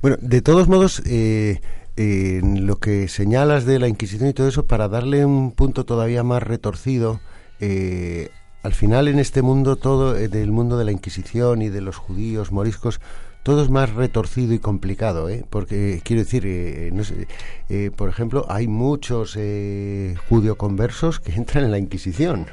[0.00, 1.60] Bueno, de todos modos, eh,
[1.96, 6.22] eh, lo que señalas de la Inquisición y todo eso, para darle un punto todavía
[6.22, 7.20] más retorcido,
[7.58, 8.30] eh,
[8.62, 11.96] al final en este mundo todo, eh, del mundo de la Inquisición y de los
[11.96, 13.00] judíos, moriscos,
[13.42, 15.44] todo es más retorcido y complicado, ¿eh?
[15.48, 17.28] porque quiero decir, eh, no sé,
[17.68, 22.46] eh, por ejemplo, hay muchos eh, judioconversos que entran en la Inquisición.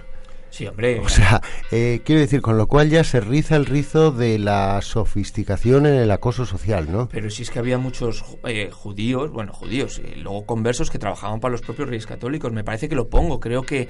[0.55, 1.01] Sí, hombre.
[1.01, 4.81] O sea, eh, quiero decir, con lo cual ya se riza el rizo de la
[4.81, 7.09] sofisticación en el acoso social, ¿no?
[7.09, 11.51] Pero si es que había muchos eh, judíos, bueno, judíos, luego conversos que trabajaban para
[11.51, 12.53] los propios reyes católicos.
[12.53, 13.89] Me parece que lo pongo, creo que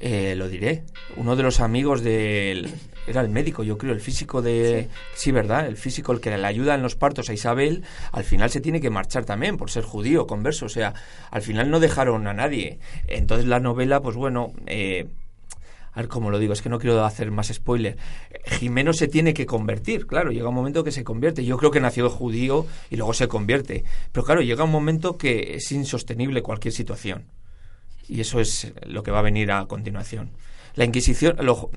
[0.00, 0.84] eh, lo diré.
[1.16, 2.70] Uno de los amigos del.
[3.06, 4.88] Era el médico, yo creo, el físico de.
[5.14, 5.32] Sí.
[5.32, 5.66] ¿verdad?
[5.66, 7.82] El físico, el que le ayuda en los partos a Isabel,
[8.12, 10.66] al final se tiene que marchar también por ser judío, converso.
[10.66, 10.94] O sea,
[11.30, 12.78] al final no dejaron a nadie.
[13.06, 14.52] Entonces la novela, pues bueno.
[14.66, 15.06] Eh,
[15.94, 17.96] a ver cómo lo digo, es que no quiero hacer más spoiler.
[18.44, 21.44] Jimeno se tiene que convertir, claro, llega un momento que se convierte.
[21.44, 23.82] Yo creo que nació judío y luego se convierte.
[24.12, 27.24] Pero claro, llega un momento que es insostenible cualquier situación.
[28.08, 30.30] Y eso es lo que va a venir a continuación.
[30.74, 31.70] La Inquisición, lo-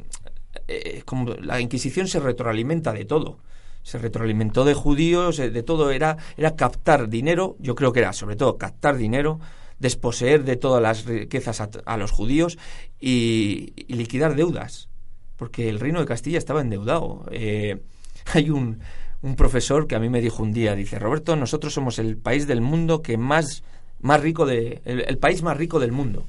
[0.67, 3.39] eh, como la Inquisición se retroalimenta de todo.
[3.84, 5.91] Se retroalimentó de judíos, eh, de todo.
[5.91, 9.39] Era, era captar dinero, yo creo que era sobre todo captar dinero,
[9.80, 12.58] desposeer de todas las riquezas a, a los judíos
[13.00, 14.89] y, y liquidar deudas.
[15.38, 17.26] Porque el reino de Castilla estaba endeudado.
[17.32, 17.82] Eh,
[18.34, 18.80] hay un,
[19.22, 22.46] un profesor que a mí me dijo un día, dice, Roberto, nosotros somos el país
[22.48, 23.63] del mundo que más,
[24.02, 26.26] más rico de, el, país más rico del mundo.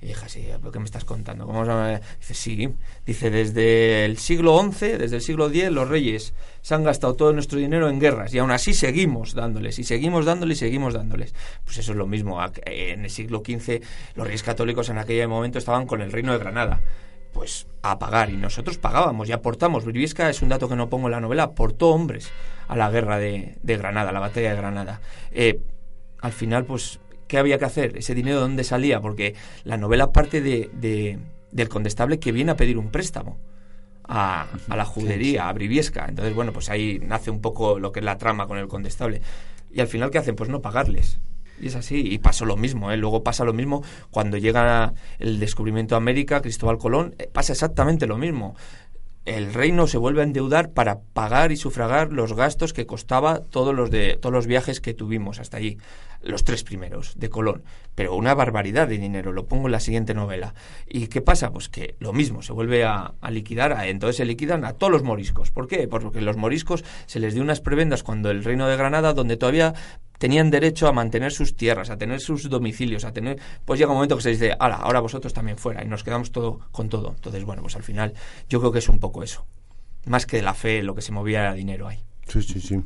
[0.00, 1.46] Y dije, sí, ¿pero qué me estás contando?
[1.46, 1.64] ¿Cómo?
[1.64, 2.68] Dice, sí.
[3.06, 7.32] Dice, desde el siglo XI, desde el siglo X, los reyes se han gastado todo
[7.32, 11.34] nuestro dinero en guerras y aún así seguimos dándoles, y seguimos dándoles, y seguimos dándoles.
[11.64, 12.38] Pues eso es lo mismo.
[12.66, 13.80] En el siglo XV,
[14.16, 16.80] los reyes católicos en aquel momento estaban con el reino de Granada.
[17.32, 19.84] Pues a pagar, y nosotros pagábamos y aportamos.
[19.84, 22.30] Briviesca es un dato que no pongo en la novela, aportó hombres
[22.68, 25.00] a la guerra de, de Granada, a la batalla de Granada.
[25.32, 25.60] Eh,
[26.20, 27.96] al final, pues, ¿qué había que hacer?
[27.96, 29.00] ¿Ese dinero de dónde salía?
[29.00, 31.18] Porque la novela parte de, de-
[31.52, 33.38] del condestable que viene a pedir un préstamo
[34.04, 36.06] a, a la judería, a Briviesca.
[36.08, 39.20] Entonces, bueno, pues ahí nace un poco lo que es la trama con el condestable.
[39.72, 40.36] Y al final, ¿qué hacen?
[40.36, 41.18] Pues no pagarles.
[41.58, 42.98] Y es así, y pasó lo mismo, ¿eh?
[42.98, 48.06] luego pasa lo mismo cuando llega el descubrimiento de América, Cristóbal Colón, eh, pasa exactamente
[48.06, 48.54] lo mismo
[49.26, 53.74] el reino se vuelve a endeudar para pagar y sufragar los gastos que costaba todos
[53.74, 55.78] los de todos los viajes que tuvimos hasta allí,
[56.22, 57.62] los tres primeros de Colón,
[57.94, 60.54] pero una barbaridad de dinero, lo pongo en la siguiente novela.
[60.88, 61.52] ¿Y qué pasa?
[61.52, 65.02] Pues que lo mismo, se vuelve a, liquidar, a- entonces se liquidan a todos los
[65.02, 65.50] moriscos.
[65.50, 65.86] ¿Por qué?
[65.88, 69.74] Porque los moriscos se les dio unas prebendas cuando el reino de Granada, donde todavía
[70.18, 73.38] tenían derecho a mantener sus tierras, a tener sus domicilios, a tener...
[73.64, 76.32] Pues llega un momento que se dice, ala, ahora vosotros también fuera, y nos quedamos
[76.32, 77.10] todo con todo.
[77.16, 78.14] Entonces, bueno, pues al final
[78.48, 79.46] yo creo que es un poco eso.
[80.06, 81.98] Más que la fe, lo que se movía era dinero ahí.
[82.28, 82.80] Sí, sí, sí.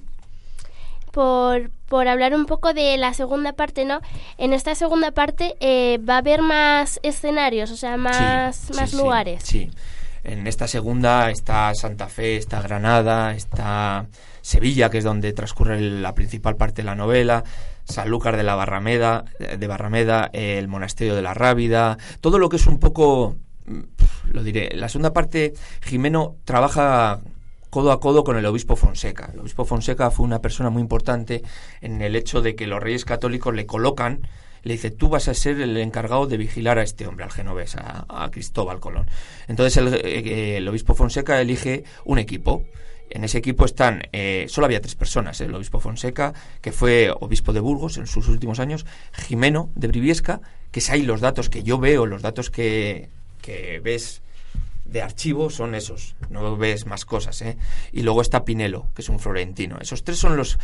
[1.12, 4.00] por, por hablar un poco de la segunda parte, ¿no?
[4.38, 8.90] En esta segunda parte eh, va a haber más escenarios, o sea, más, Sí, más
[8.90, 9.44] sí, lugares.
[9.44, 9.70] Sí,
[10.22, 14.06] En esta segunda está Santa Fe, está Granada, está
[14.42, 17.44] Sevilla, que es donde transcurre la principal parte de la novela,
[17.84, 22.56] Sanlúcar de la Barrameda, de Barrameda, eh, el monasterio de la Rábida, todo lo que
[22.56, 23.80] es un poco, mm,
[24.32, 27.20] lo diré, la segunda parte, Jimeno trabaja
[27.70, 29.30] codo a codo con el obispo Fonseca.
[29.32, 31.42] El obispo Fonseca fue una persona muy importante
[31.80, 34.26] en el hecho de que los reyes católicos le colocan,
[34.62, 37.76] le dice, tú vas a ser el encargado de vigilar a este hombre, al genovés,
[37.76, 39.06] a, a Cristóbal Colón.
[39.48, 42.64] Entonces el, eh, el obispo Fonseca elige un equipo.
[43.10, 47.52] En ese equipo están, eh, solo había tres personas, el obispo Fonseca, que fue obispo
[47.52, 51.62] de Burgos en sus últimos años, Jimeno de Briviesca, que es ahí los datos que
[51.62, 53.10] yo veo, los datos que,
[53.42, 54.22] que ves
[54.84, 57.56] de archivo son esos, no ves más cosas, ¿eh?
[57.92, 59.78] Y luego está Pinelo, que es un florentino.
[59.80, 60.58] Esos tres son los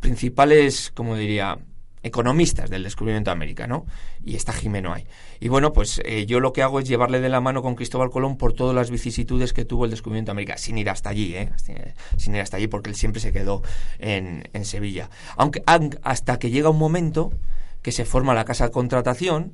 [0.00, 1.58] principales, como diría,
[2.04, 3.86] economistas del descubrimiento de América, ¿no?
[4.24, 5.06] Y está Jimeno ahí.
[5.40, 8.10] Y bueno, pues eh, yo lo que hago es llevarle de la mano con Cristóbal
[8.10, 11.34] Colón por todas las vicisitudes que tuvo el descubrimiento de América, sin ir hasta allí,
[11.34, 11.50] ¿eh?
[12.16, 13.62] Sin ir hasta allí, porque él siempre se quedó
[13.98, 15.10] en, en Sevilla.
[15.36, 17.32] Aunque hasta que llega un momento
[17.82, 19.52] que se forma la casa de contratación,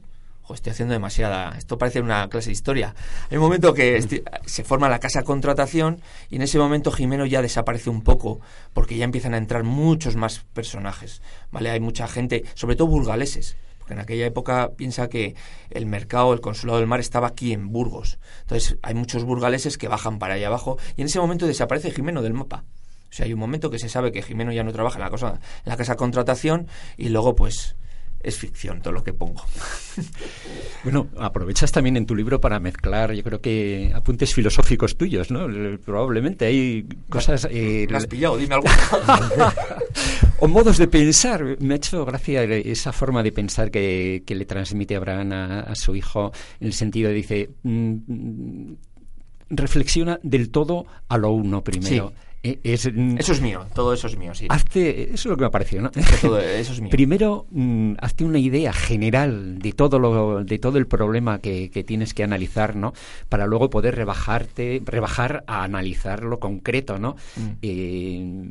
[0.50, 1.54] Ojo, estoy haciendo demasiada.
[1.56, 2.92] Esto parece una clase de historia.
[3.30, 7.24] Hay un momento que esti- se forma la casa contratación y en ese momento Jimeno
[7.24, 8.40] ya desaparece un poco
[8.72, 11.22] porque ya empiezan a entrar muchos más personajes.
[11.52, 11.70] ¿Vale?
[11.70, 13.56] Hay mucha gente, sobre todo burgaleses.
[13.78, 15.36] Porque en aquella época piensa que
[15.70, 18.18] el mercado, el consulado del mar estaba aquí en Burgos.
[18.40, 22.22] Entonces hay muchos burgaleses que bajan para allá abajo y en ese momento desaparece Jimeno
[22.22, 22.64] del mapa.
[23.08, 25.10] O sea, hay un momento que se sabe que Jimeno ya no trabaja en la,
[25.10, 25.34] cosa,
[25.64, 27.76] en la casa contratación y luego pues
[28.22, 29.44] es ficción todo lo que pongo.
[30.82, 35.46] Bueno, aprovechas también en tu libro para mezclar, yo creo que apuntes filosóficos tuyos, ¿no?
[35.84, 37.46] Probablemente hay cosas...
[37.50, 38.38] eh, ¿Me has pillado?
[38.38, 38.66] Dime algo.
[40.38, 41.58] o modos de pensar.
[41.60, 45.74] Me ha hecho gracia esa forma de pensar que, que le transmite Abraham a, a
[45.74, 48.76] su hijo, en el sentido de dice, mm, mm,
[49.50, 52.12] reflexiona del todo a lo uno primero.
[52.42, 54.46] Es, mm, Eso es mío, todo eso es mío, sí.
[54.48, 55.90] hazte, eso es lo que me ha parecido, ¿no?
[56.22, 56.90] Todo eso es mío.
[56.90, 61.84] Primero, mm, hazte una idea general de todo lo, de todo el problema que, que
[61.84, 62.94] tienes que analizar, ¿no?
[63.28, 67.16] Para luego poder rebajarte, rebajar a analizar lo concreto, ¿no?
[67.36, 67.50] Mm.
[67.60, 68.50] Eh,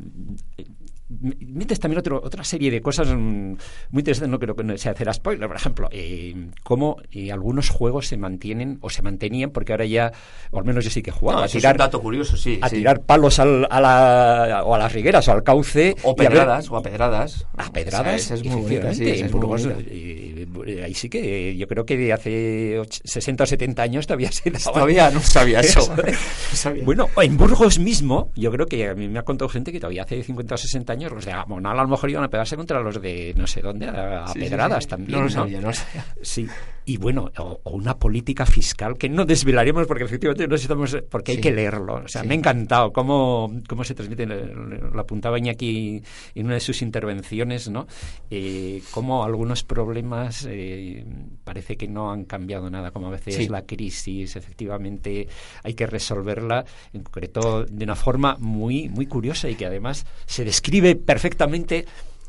[1.10, 3.54] metes también otro, otra serie de cosas mm,
[3.92, 7.70] muy interesantes, no creo que no sea hacer spoiler, por ejemplo, eh, cómo eh, algunos
[7.70, 10.12] juegos se mantienen o se mantenían, porque ahora ya,
[10.52, 12.38] o al menos yo sí que he jugado, No, a tirar, es un dato curioso,
[12.38, 12.60] sí.
[12.62, 12.78] a sí.
[12.78, 15.96] tirar palos al- a, la, o a las rigueras o al cauce.
[16.04, 17.46] O y a ver- pedradas, o a pedradas.
[17.58, 21.68] a pedradas, Esa es muy bonita, sí, es Burgos, eh, eh, ahí sí que yo
[21.68, 24.72] creo que de hace och- 60 o 70 años todavía se daba.
[24.74, 25.80] Todavía no sabía eso.
[25.80, 25.96] Eso.
[25.96, 26.84] No sabía.
[26.84, 30.04] Bueno, en Burgos mismo, yo creo que a mí me ha contado gente que todavía
[30.04, 32.82] hace 50 o 60 años los de Amonal a lo mejor iban a pegarse contra
[32.82, 34.90] los de no sé dónde, a, Sí, pedradas sí.
[34.90, 35.20] también.
[35.20, 36.06] No lo sabía, no lo sabía.
[36.22, 36.48] Sí,
[36.86, 41.34] y bueno, o, o una política fiscal que no desvelaremos porque efectivamente no estamos, porque
[41.34, 42.02] hay que leerlo.
[42.06, 46.02] O sea, me ha encantado cómo, cómo se transmite, lo apuntaba Iñaki
[46.34, 47.86] en una de sus intervenciones, ¿no?
[48.32, 51.06] Eh, cómo algunos problemas eh,
[51.44, 55.28] parece que no han cambiado nada, como a veces la crisis, efectivamente
[55.64, 60.44] hay que resolverla, en concreto de una forma muy, muy curiosa y que además se
[60.44, 61.86] describe perfectamente.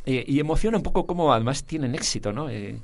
[0.07, 2.49] eh, y emociona un poco cómo además tienen éxito, ¿no?
[2.49, 2.79] Eh,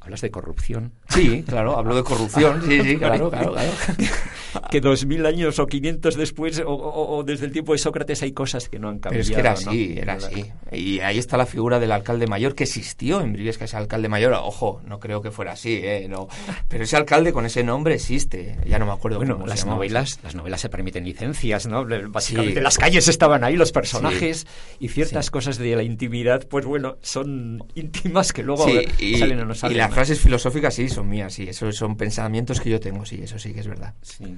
[0.00, 0.92] hablas de corrupción.
[1.08, 2.62] Sí, claro, hablo de corrupción.
[2.66, 3.70] Sí, sí, claro, claro, claro.
[4.70, 8.22] Que dos mil años o quinientos después o, o- o desde el tiempo de Sócrates
[8.22, 9.22] hay cosas que no han Pero cambiado.
[9.22, 9.56] es que era ¿no?
[9.58, 10.44] así, era así.
[10.72, 14.32] Y ahí está la figura del alcalde mayor que existió en Briviesca, ese alcalde mayor.
[14.34, 16.06] Ojo, no creo que fuera así, ¿eh?
[16.08, 16.28] No.
[16.68, 18.56] Pero ese alcalde con ese nombre existe.
[18.66, 21.84] Ya no me acuerdo Bueno, cómo las novelas, las novelas se permiten licencias, ¿no?
[22.08, 22.64] Básicamente Sí.
[22.64, 24.46] las calles estaban ahí, los personajes
[24.80, 25.30] y ciertas Sí.
[25.30, 29.54] cosas de la intimidad, pues bueno, son íntimas que luego Sí, y, salen o no
[29.54, 29.76] salen.
[29.76, 31.44] y las frases filosóficas sí son mías, sí.
[31.48, 33.94] Eso son pensamientos que yo tengo, sí, eso sí que es verdad.
[34.02, 34.36] Sí.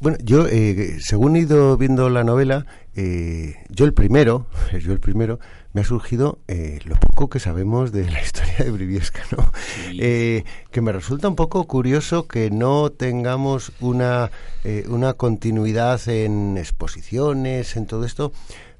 [0.00, 4.46] Bueno, yo, eh, según he ido viendo la novela, eh, yo el primero,
[4.80, 5.40] yo el primero,
[5.72, 9.52] me ha surgido eh, lo poco que sabemos de la historia de Briviesca, ¿no?
[9.92, 14.30] Eh, que me resulta un poco curioso que no tengamos una,
[14.64, 18.32] eh, una continuidad en exposiciones, en todo esto.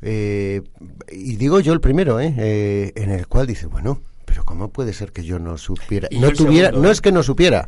[0.03, 0.63] Eh,
[1.11, 2.35] y digo yo el primero, ¿eh?
[2.39, 6.09] Eh, en el cual dice, bueno, pero ¿cómo puede ser que yo no supiera?
[6.13, 6.87] No tuviera, segundo.
[6.87, 7.67] no es que no supiera,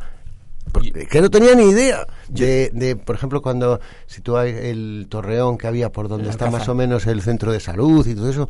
[1.10, 5.90] que no tenía ni idea de, de, por ejemplo, cuando sitúa el torreón que había
[5.90, 8.48] por donde está más o menos el centro de salud y todo eso.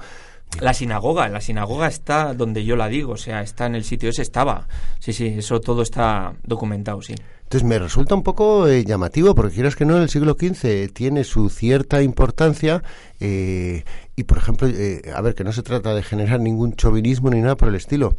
[0.58, 4.10] La sinagoga, la sinagoga está donde yo la digo, o sea, está en el sitio
[4.10, 4.66] ese, estaba.
[4.98, 7.14] Sí, sí, eso todo está documentado, sí.
[7.50, 11.24] Entonces me resulta un poco eh, llamativo, porque quieras que no, el siglo XV tiene
[11.24, 12.82] su cierta importancia
[13.18, 13.84] eh,
[14.14, 17.40] y, por ejemplo, eh, a ver, que no se trata de generar ningún chauvinismo ni
[17.40, 18.16] nada por el estilo,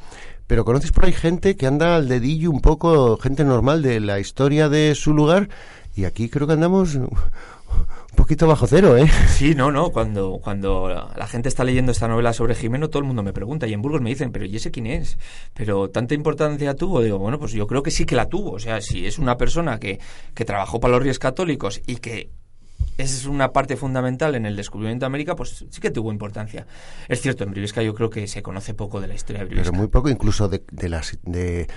[0.51, 4.19] pero conoces por ahí gente que anda al dedillo un poco, gente normal de la
[4.19, 5.47] historia de su lugar
[5.95, 7.09] y aquí creo que andamos un
[8.17, 9.09] poquito bajo cero, ¿eh?
[9.29, 13.07] Sí, no, no, cuando, cuando la gente está leyendo esta novela sobre Jimeno, todo el
[13.07, 15.17] mundo me pregunta, y en Burgos me dicen, pero ¿y ese quién es?
[15.53, 18.59] Pero tanta importancia tuvo, digo, bueno, pues yo creo que sí que la tuvo, o
[18.59, 20.01] sea, si es una persona que,
[20.33, 22.29] que trabajó para los Reyes Católicos y que
[23.03, 26.65] es una parte fundamental en el descubrimiento de América, pues sí que tuvo importancia.
[27.07, 29.71] Es cierto, en Briviesca yo creo que se conoce poco de la historia de Briviesca.
[29.71, 31.67] Pero muy poco, incluso de, de, las, de,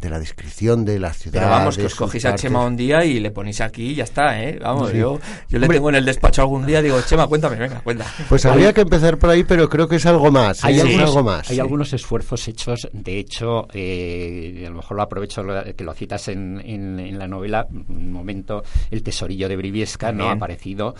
[0.00, 1.40] de la descripción de la ciudad.
[1.40, 2.34] Pero vamos, que de os cogéis a.
[2.34, 4.58] Chema un día y le ponéis aquí y ya está, ¿eh?
[4.60, 4.98] Vamos, Sí.
[4.98, 5.18] yo,
[5.48, 5.76] yo le Hombre.
[5.78, 8.04] tengo en el despacho algún día, digo, Chema, cuéntame, venga, cuenta.
[8.28, 10.62] Pues habría que empezar por ahí, pero creo que es algo más.
[10.64, 10.76] Hay, ¿eh?
[10.78, 11.48] Es algunos, algo más.
[11.48, 11.60] hay sí.
[11.60, 15.42] algunos esfuerzos hechos, de hecho, eh, a lo mejor lo aprovecho
[15.76, 20.24] que lo citas en, en- en la novela, un momento, el tesorillo de Briviesca no
[20.24, 20.36] ha También.
[20.36, 20.94] aparecido.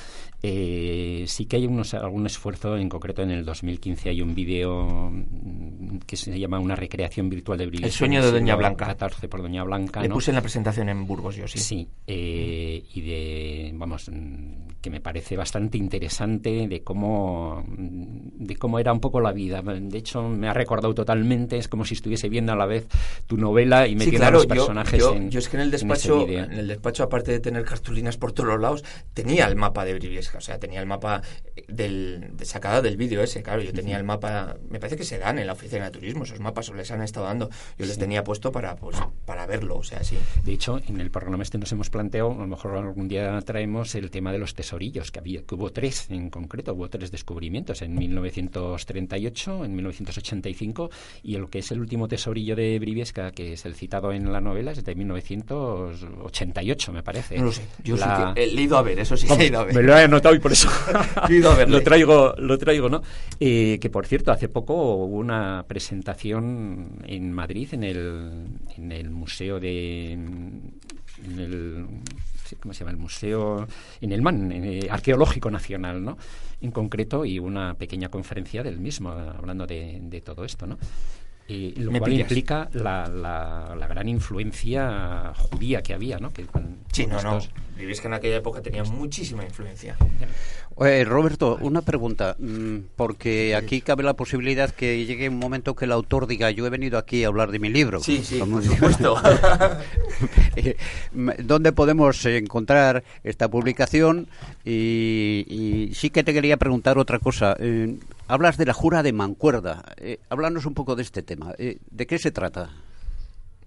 [0.47, 5.11] Eh, sí que hay unos, algún esfuerzo, en concreto en el 2015 hay un vídeo
[5.11, 7.87] mm, que se llama Una recreación virtual de Briviesca.
[7.87, 8.95] El sueño en de Doña Blanca.
[8.95, 10.03] XIV por Doña Blanca.
[10.03, 10.15] Le ¿no?
[10.17, 11.59] puse en la presentación en Burgos yo, sí.
[11.59, 18.57] Sí, eh, y de, vamos, mm, que me parece bastante interesante de cómo, mm, de
[18.57, 19.63] cómo era un poco la vida.
[19.63, 22.87] De hecho, me ha recordado totalmente, es como si estuviese viendo a la vez
[23.27, 25.63] tu novela y Sí, metiendo claro, a los personajes yo, en yo es que en
[25.63, 26.45] el despacho, vídeo.
[26.45, 28.85] en el despacho, aparte de tener cartulinas por todos los lados,
[29.15, 31.23] tenía el mapa de Briviesca, o sea, tenía el mapa
[31.69, 35.19] del, de sacada del vídeo ese, claro, yo tenía el mapa, me parece que se
[35.19, 37.99] dan en la oficina de turismo, esos mapas os les han estado dando, yo les
[37.99, 40.17] tenía puesto para, pues, para verlo, o sea, sí.
[40.45, 43.95] De hecho, en el programa este nos hemos planteado, a lo mejor algún día traemos
[43.95, 47.83] el tema de los tesorillos, que había, que hubo tres en concreto, hubo tres descubrimientos
[47.83, 50.91] en 1938, en 1985
[51.23, 54.41] y el que es el último tesorillo de Briviesca, que es el citado en la
[54.41, 57.39] novela, es de 1988, me parece.
[57.39, 59.61] No lo sé, yo La- sí que he ido a ver, eso sí he ido
[59.61, 59.75] a ver.
[59.75, 60.69] me lo he anotado y por eso
[61.69, 63.03] lo traigo, lo traigo, ¿no?
[63.41, 68.47] Eh, que por cierto, hace poco hubo una presentación en Madrid en el,
[68.77, 71.87] en el museo de en el
[72.61, 72.91] ¿cómo se llama?
[72.91, 73.67] el museo
[74.01, 76.19] en el MAN eh, arqueológico nacional, ¿no?
[76.61, 80.79] En concreto y una pequeña conferencia del mismo hablando de, de todo esto, ¿no?
[81.47, 82.23] Eh, lo Me cual pillas.
[82.31, 86.33] implica la, la, la gran influencia judía que había, ¿no?
[86.33, 89.97] Que con- Sí, con no, no, estos- Briviesca en aquella época tenía muchísima influencia.
[90.81, 95.85] Eh, Roberto, una pregunta, mm, porque aquí cabe la posibilidad que llegue un momento que
[95.85, 98.01] el autor diga, yo he venido aquí a hablar de mi libro.
[98.01, 99.17] Sí, sí, por supuesto.
[100.57, 100.77] Eh,
[101.43, 104.29] ¿Dónde podemos encontrar esta publicación?
[104.65, 107.57] Y, y sí que te quería preguntar otra cosa.
[107.59, 107.97] Eh,
[108.29, 109.83] hablas de la jura de Mancuerda.
[109.97, 111.55] Eh, háblanos un poco de este tema.
[111.59, 112.71] Eh, ¿De qué se trata?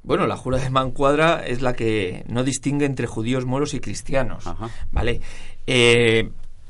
[0.03, 4.47] Bueno, la jura de Mancuadra es la que no distingue entre judíos, moros y cristianos.
[4.47, 4.69] Ajá.
[4.91, 5.19] ¿Vale?
[5.67, 6.29] Eh,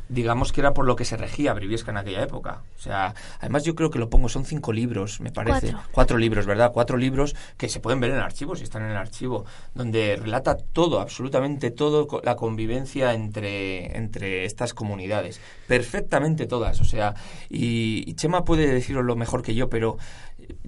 [0.09, 2.61] digamos que era por lo que se regía Briviesca en aquella época.
[2.77, 5.75] O sea, además yo creo que lo pongo, son cinco libros, me parece.
[5.91, 6.17] Cuatro.
[6.17, 6.71] libros, ¿verdad?
[6.73, 10.57] Cuatro libros que se pueden ver en archivos, si están en el archivo, donde relata
[10.57, 15.39] todo, absolutamente todo, la convivencia entre, entre estas comunidades.
[15.67, 17.13] Perfectamente todas, o sea,
[17.49, 19.97] y, y Chema puede decirlo lo mejor que yo, pero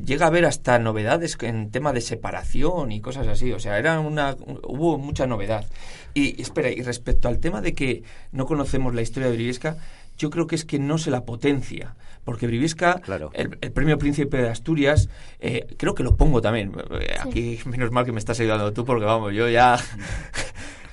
[0.04, 3.52] llega a haber hasta novedades en tema de separación y cosas así.
[3.52, 5.66] O sea, era una, hubo mucha novedad.
[6.14, 9.78] Y espera, y respecto al tema de que no conocemos la historia de Briviesca,
[10.18, 11.96] yo creo que es que no se la potencia.
[12.26, 13.32] Porque Briviesca, Claro.
[13.34, 15.10] el, el premio Príncipe de Asturias,
[15.40, 16.74] eh, creo que lo pongo también.
[17.00, 19.78] Eh, Aquí, menos mal que me estás ayudando tú, porque vamos, yo ya.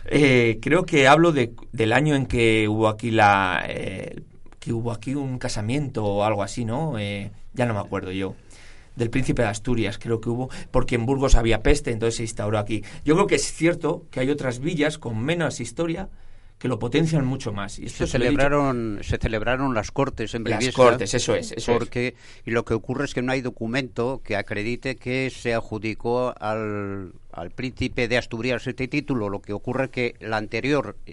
[0.09, 3.65] Eh, creo que hablo de, del año en que hubo aquí la.
[3.69, 4.21] eh,
[4.61, 6.97] que hubo aquí un casamiento o algo así, ¿no?
[6.99, 8.35] Eh, ya no me acuerdo yo.
[8.97, 12.59] Del príncipe de Asturias, creo que hubo, porque en Burgos había peste, entonces se instauró
[12.59, 12.83] aquí.
[13.05, 16.09] Yo creo que es cierto que hay otras villas con menos historia
[16.59, 17.79] que lo potencian mucho más.
[17.79, 20.83] Y esto Se celebraron, se celebraron las cortes en Las Briviesca.
[20.83, 21.79] Cortes, eso es, eso es.
[21.79, 26.35] porque, Y lo que ocurre es que no hay documento que acredite que se adjudicó
[26.41, 31.13] al, al príncipe de Asturias este título, lo que ocurre que la anterior mm,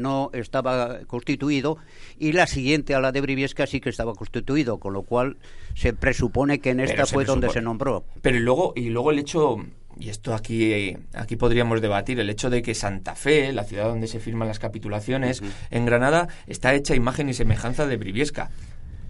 [0.00, 1.78] no estaba constituido
[2.18, 5.36] y la siguiente a la de Briviesca sí que estaba constituido, con lo cual
[5.74, 8.04] se presupone que en esta fue donde se nombró.
[8.22, 9.56] Pero y luego, y luego el hecho,
[9.98, 14.06] y esto aquí, aquí podríamos debatir, el hecho de que Santa Fe, la ciudad donde
[14.06, 18.50] se firman las capitulaciones, en Granada, está hecha imagen y semejanza de Briviesca.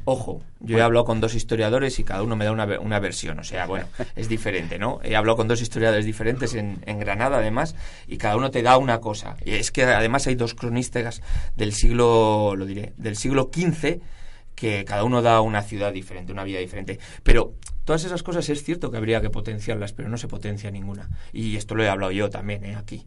[0.07, 3.39] Ojo, yo he hablado con dos historiadores y cada uno me da una, una versión,
[3.39, 3.87] o sea, bueno,
[4.17, 5.01] es diferente, ¿no?
[5.03, 7.75] He hablado con dos historiadores diferentes en, en Granada, además,
[8.07, 9.37] y cada uno te da una cosa.
[9.45, 11.23] Y es que además hay dos cronistas
[11.57, 14.01] del siglo, lo diré, del siglo XV
[14.55, 16.99] que cada uno da una ciudad diferente, una vida diferente.
[17.23, 21.11] Pero todas esas cosas es cierto que habría que potenciarlas, pero no se potencia ninguna.
[21.33, 22.77] Y esto lo he hablado yo también, ¿eh?
[22.77, 23.07] Aquí.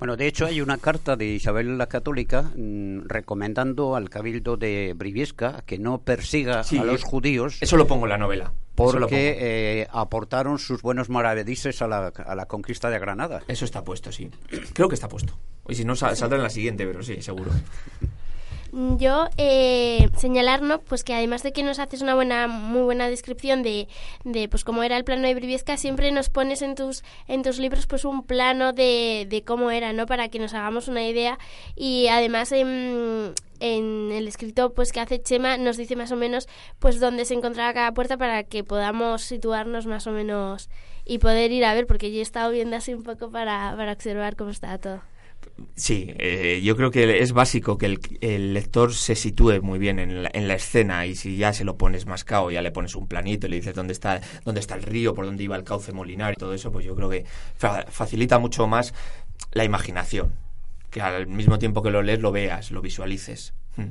[0.00, 4.94] Bueno, de hecho hay una carta de Isabel la Católica mm, recomendando al cabildo de
[4.96, 8.52] Briviesca que no persiga Sí, a los judíos Eso lo pongo en la novela.
[8.74, 9.36] Porque
[9.82, 13.42] eh, aportaron sus buenos maravedices a la, a la conquista de Granada.
[13.46, 14.30] Eso está puesto, sí.
[14.72, 15.38] Creo que está puesto.
[15.68, 17.50] Y si no, sal- saldrá en la siguiente, pero sí, seguro.
[18.72, 20.80] Yo eh, señalar, ¿no?
[20.80, 23.88] Pues que además de que nos haces una buena, muy buena descripción de,
[24.24, 27.58] de pues cómo era el plano de Briviesca, siempre nos pones en tus, en tus
[27.58, 30.06] libros pues un plano de, de cómo era, ¿no?
[30.06, 31.38] Para que nos hagamos una idea.
[31.74, 36.48] Y además en, en el escrito pues que hace Chema nos dice más o menos
[36.78, 40.68] pues dónde se encontraba cada puerta para que podamos situarnos más o menos
[41.04, 43.92] y poder ir a ver, porque yo he estado viendo así un poco para, para
[43.92, 45.02] observar cómo estaba todo.
[45.76, 47.86] Sí, eh, yo creo que es básico que
[48.20, 51.64] el, lector se sitúe muy bien en la, en la escena y si ya se
[51.64, 54.74] lo pones mascado, ya le pones un planito y le dices dónde está, dónde está
[54.74, 57.24] el río, por dónde iba el cauce molinar y todo eso, pues yo creo que
[57.56, 58.94] fa- facilita mucho más
[59.52, 60.32] la imaginación.
[60.90, 63.52] Que al mismo tiempo que lo lees, lo veas, lo visualices.
[63.76, 63.84] Mm.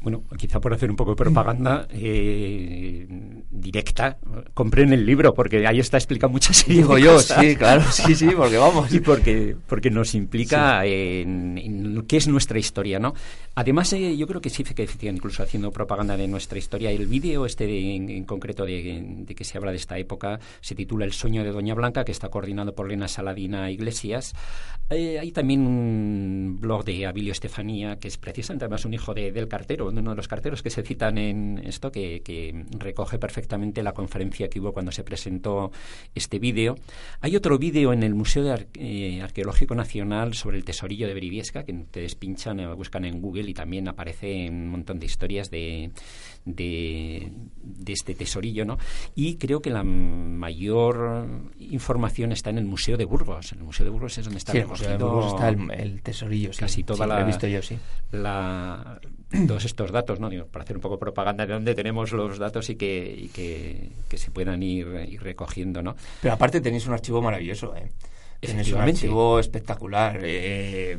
[0.00, 3.06] Bueno, quizá por hacer un poco de propaganda eh,
[3.50, 4.18] directa,
[4.54, 7.40] compren el libro porque ahí está explicado muchas Digo yo, cosas.
[7.44, 8.92] sí, claro, sí, sí, porque vamos.
[8.92, 13.14] Y porque, porque nos implica en, en qué es nuestra historia, ¿no?
[13.56, 17.46] Además, eh, yo creo que sí que incluso haciendo propaganda de nuestra historia, el vídeo
[17.46, 21.04] este de- en, en concreto de, de que se habla de esta época se titula
[21.04, 24.34] El sueño de Doña Blanca, que está coordinado por Lena Saladina Iglesias.
[24.90, 29.32] Eh, hay también un blog de Abilio Estefanía, que es precisamente además un hijo de-
[29.32, 33.18] del cartero, de uno de los carteros que se citan en esto, que, que recoge
[33.18, 35.70] perfectamente la conferencia que hubo cuando se presentó
[36.14, 36.76] este vídeo.
[37.20, 41.64] Hay otro vídeo en el Museo de eh, Arqueológico Nacional sobre el tesorillo de Briviesca,
[41.64, 45.90] que ustedes pinchan, eh, buscan en Google y también aparece un montón de historias de,
[46.46, 47.30] de,
[47.62, 48.78] de este tesorillo, ¿no?
[49.14, 51.26] Y creo que la mayor
[51.58, 53.52] información está en el Museo de Burgos.
[53.52, 55.70] En el Museo de Burgos es donde está Sí, el Museo de Burgos está el,
[55.72, 56.60] el tesorillo, sí.
[56.60, 57.76] casi toda Sí, la lo he visto yo, sí.
[58.12, 59.00] la-
[59.46, 60.30] todos estos datos, ¿no?
[60.30, 63.90] Digo, para hacer un poco propaganda de dónde tenemos los datos y que, y que,
[64.08, 65.96] que se puedan ir, ir recogiendo, ¿no?
[66.22, 67.90] Pero aparte tenéis un archivo maravilloso, ¿eh?
[68.40, 70.20] Tenéis un archivo espectacular.
[70.22, 70.98] eh,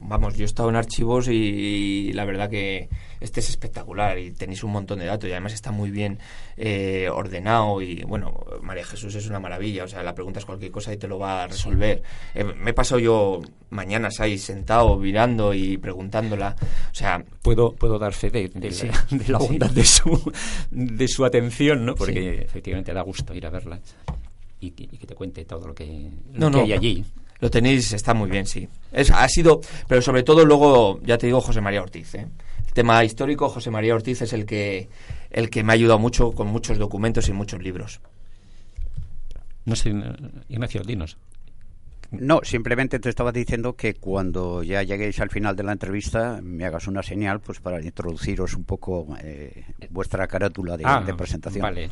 [0.00, 2.88] vamos, yo he estado en archivos y, la verdad que
[3.20, 6.18] este es espectacular y tenéis un montón de datos y además está muy bien
[6.56, 10.92] eh, ordenado y bueno, María Jesús es una maravilla, o sea, la preguntas cualquier cosa
[10.92, 12.02] y te lo va a resolver.
[12.34, 16.54] Eh, me he pasado yo mañanas ahí sentado mirando y preguntándola,
[16.90, 18.86] o sea, Puedo, puedo dar fe de, de Sí.
[18.88, 19.46] la, de la Sí.
[19.48, 20.32] bondad de su,
[20.70, 21.94] de su atención, ¿no?
[21.94, 22.44] Porque Sí.
[22.44, 23.80] efectivamente da gusto ir a verla
[24.60, 26.62] y que, y que te cuente todo lo que, lo No, que no.
[26.64, 27.04] hay allí.
[27.44, 28.66] Lo tenéis, está muy bien, sí.
[28.90, 32.14] Es, ha sido, pero sobre todo luego, ya te digo, José María Ortiz.
[32.14, 32.26] ¿eh?
[32.66, 34.88] El tema histórico, José María Ortiz es el que,
[35.30, 38.00] el que me ha ayudado mucho con muchos documentos y muchos libros.
[39.66, 39.92] No sé,
[40.48, 41.18] Ignacio, dinos.
[42.10, 46.64] No, simplemente te estaba diciendo que cuando ya lleguéis al final de la entrevista me
[46.64, 51.64] hagas una señal pues para introduciros un poco eh, vuestra carátula de, de presentación.
[51.64, 51.90] Ah, Vale.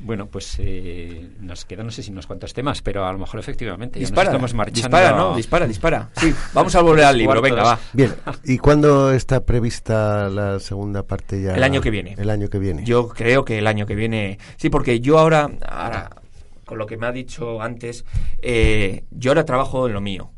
[0.00, 3.40] Bueno, pues eh, nos quedan no sé si unos cuantos temas, pero a lo mejor
[3.40, 4.80] efectivamente ya nos Dispara, estamos marchando.
[4.96, 5.36] dispara, ¿no?
[5.36, 6.10] Dispara, dispara.
[6.16, 7.78] Sí, vamos a volver al libro, venga, va.
[7.92, 11.54] Bien, ¿y cuándo está prevista la segunda parte ya?
[11.54, 12.14] El año que viene.
[12.18, 12.84] El año que viene.
[12.84, 14.38] Yo creo que el año que viene.
[14.56, 16.10] Sí, porque yo ahora, ahora
[16.68, 18.04] con lo que me ha dicho antes,
[18.42, 20.30] eh, yo ahora trabajo en lo mío.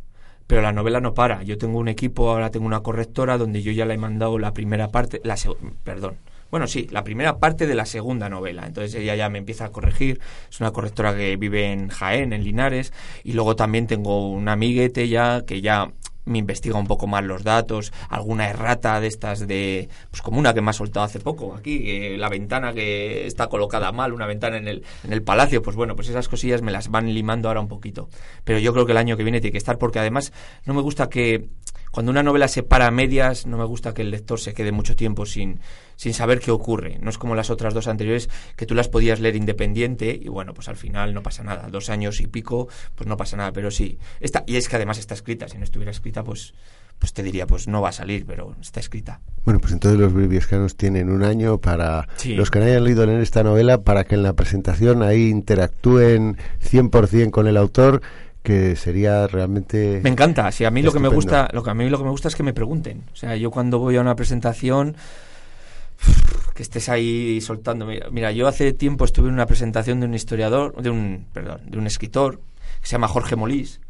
[0.47, 1.43] Pero la novela no para.
[1.43, 4.53] Yo tengo un equipo, ahora tengo una correctora donde yo ya le he mandado la
[4.55, 5.37] primera parte, la
[5.85, 6.17] perdón.
[6.51, 8.67] Bueno, sí, la primera parte de la segunda novela.
[8.67, 10.21] Entonces ella ya me empieza a corregir.
[10.51, 12.93] Es una correctora que vive en Jaén, en Linares.
[13.23, 15.93] Y luego también tengo un amiguete ya que ya
[16.25, 20.55] me investiga un poco más los datos, alguna errata de estas de, pues como una
[20.55, 24.57] que me ha soltado hace poco aquí, la ventana que está colocada mal, una ventana
[24.57, 27.61] en el, en el palacio, pues bueno, pues esas cosillas me las van limando ahora
[27.61, 28.09] un poquito.
[28.45, 30.33] Pero yo creo que el año que viene tiene que estar porque además
[30.65, 31.49] no me gusta que
[31.91, 34.73] cuando una novela se para a medias, no me gusta que el lector se quede
[34.73, 35.61] mucho tiempo sin,
[35.97, 36.99] sin saber qué ocurre.
[37.01, 40.55] No es como las otras dos anteriores que tú las podías leer independiente y bueno,
[40.55, 41.69] pues al final no pasa nada.
[41.69, 43.53] Dos años y pico, pues no pasa nada.
[43.53, 45.49] Pero sí, esta, y es que además está escrita.
[45.49, 46.55] Si no estuviera escrita, pues,
[46.99, 49.21] pues te diría, pues no va a salir, pero está escrita.
[49.45, 52.35] Bueno, pues entonces los briviescanos tienen un año para Sí.
[52.35, 56.37] los que no hayan leído leer esta novela para que en la presentación ahí interactúen
[56.61, 58.03] 100% con el autor,
[58.43, 60.51] que sería realmente Me encanta.
[60.51, 62.29] Sí, a mí lo que me gusta, lo que a mí lo que me gusta
[62.29, 63.05] es que me pregunten.
[63.13, 64.97] O sea, yo cuando voy a una presentación
[66.55, 67.87] que estés ahí soltando.
[67.87, 71.63] Mira, mira, yo hace tiempo estuve en una presentación de un historiador, de un, perdón,
[71.67, 72.41] de un escritor
[72.81, 73.81] que se llama Jorge Molís,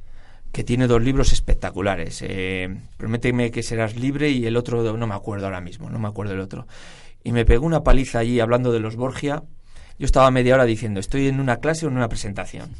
[0.53, 2.23] que tiene dos libros espectaculares.
[2.23, 6.09] Eh, Prométeme que serás libre y el otro no me acuerdo ahora mismo, no me
[6.09, 6.67] acuerdo el otro.
[7.23, 9.43] Y me pegó una paliza allí hablando de los Borgia.
[9.99, 12.71] Yo estaba media hora diciendo, estoy en una clase o en una presentación.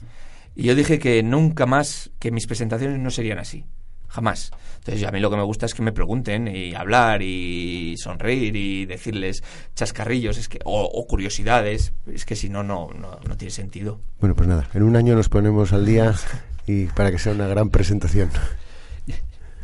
[0.61, 3.65] Y yo dije que nunca más, que mis presentaciones no serían así.
[4.09, 4.51] Jamás.
[4.77, 8.55] Entonces, a mí lo que me gusta es que me pregunten y hablar y sonreír
[8.55, 9.43] y decirles
[9.75, 11.95] chascarrillos es que, o, o curiosidades.
[12.13, 14.03] Es que si no, no, no, no tiene sentido.
[14.21, 16.15] Bueno, pues nada, en un año nos ponemos al día
[16.67, 18.29] y para que sea una gran presentación.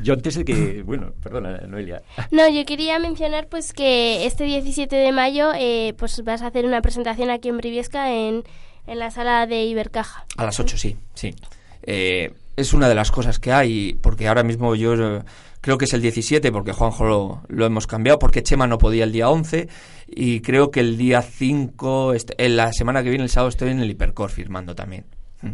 [0.01, 0.83] Yo antes de que...
[0.83, 2.01] Bueno, perdona, Noelia.
[2.31, 6.65] No, yo quería mencionar pues que este 17 de mayo eh, pues vas a hacer
[6.65, 8.45] una presentación aquí en Briviesca en,
[8.87, 10.25] en la sala de Ibercaja.
[10.37, 11.35] A las 8, sí, sí.
[11.83, 15.23] Eh, es una de las cosas que hay, porque ahora mismo yo eh,
[15.61, 19.05] creo que es el 17, porque Juanjo lo, lo hemos cambiado, porque Chema no podía
[19.05, 19.69] el día 11,
[20.09, 23.71] y creo que el día 5, est- en la semana que viene, el sábado, estoy
[23.71, 25.05] en el Hipercore firmando también.
[25.43, 25.49] Mm.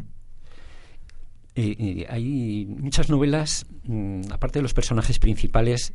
[1.55, 5.93] Eh, eh, hay muchas novelas, mm, aparte de los personajes principales,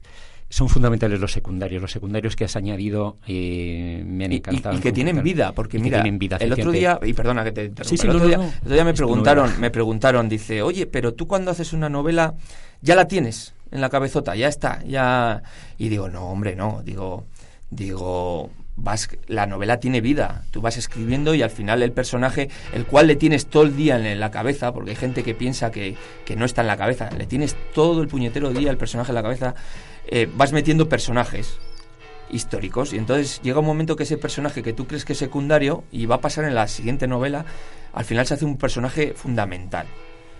[0.50, 1.82] son fundamentales los secundarios.
[1.82, 4.78] Los secundarios que has añadido eh, me han Y- y, encantado.
[4.78, 7.66] y que tienen vida, porque mira, tienen vida, el otro día, y perdona que te
[7.66, 8.44] interrumpa, Sí, sí, el, otro no, día, no.
[8.44, 11.90] el otro día me Es preguntaron, me preguntaron, dice, oye, pero tú cuando haces una
[11.90, 12.36] novela
[12.82, 15.44] ya la tienes en la cabezota, ya está, ya,
[15.78, 17.26] y digo, no, hombre, no, digo,
[17.70, 22.86] digo, vas, la novela tiene vida, tú vas escribiendo y al final el personaje, el
[22.86, 25.96] cual le tienes todo el día en la cabeza, porque hay gente que piensa que,
[26.26, 29.16] que no está en la cabeza, le tienes todo el puñetero día el personaje en
[29.16, 29.56] la cabeza,
[30.08, 31.60] eh, vas metiendo personajes
[32.30, 35.84] históricos y entonces llega un momento que ese personaje que tú crees que es secundario
[35.92, 37.46] y va a pasar en la siguiente novela,
[37.94, 39.88] al final se hace un personaje fundamental.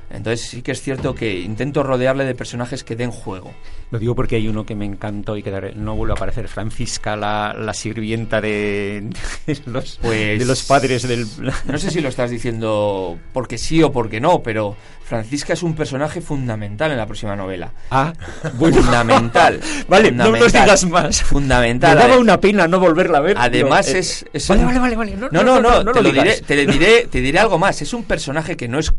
[0.10, 3.54] Entonces sí que es cierto que intento rodearle de personajes que den juego.
[3.92, 6.48] Lo digo porque hay uno que me encantó y que no vuelve a aparecer.
[6.48, 9.10] Francisca, la, la sirvienta de,
[9.46, 11.28] de los, Pues- de los padres del...
[11.66, 15.76] No sé si lo estás diciendo porque sí o porque no, pero Francisca es un
[15.76, 17.74] personaje fundamental en la próxima novela.
[17.92, 18.14] Ah,
[18.56, 18.78] bueno.
[18.78, 19.60] Fundamental.
[19.90, 21.22] Vale, no nos digas más.
[21.22, 21.96] Fundamental.
[21.98, 23.38] Me daba una pena no volverla a ver.
[23.38, 25.16] Además eh, es, es vale, vale, vale, vale.
[25.16, 27.82] No, No, no, no, no te, lo lo diré, te diré, te diré algo más.
[27.82, 28.94] Es un personaje que no es.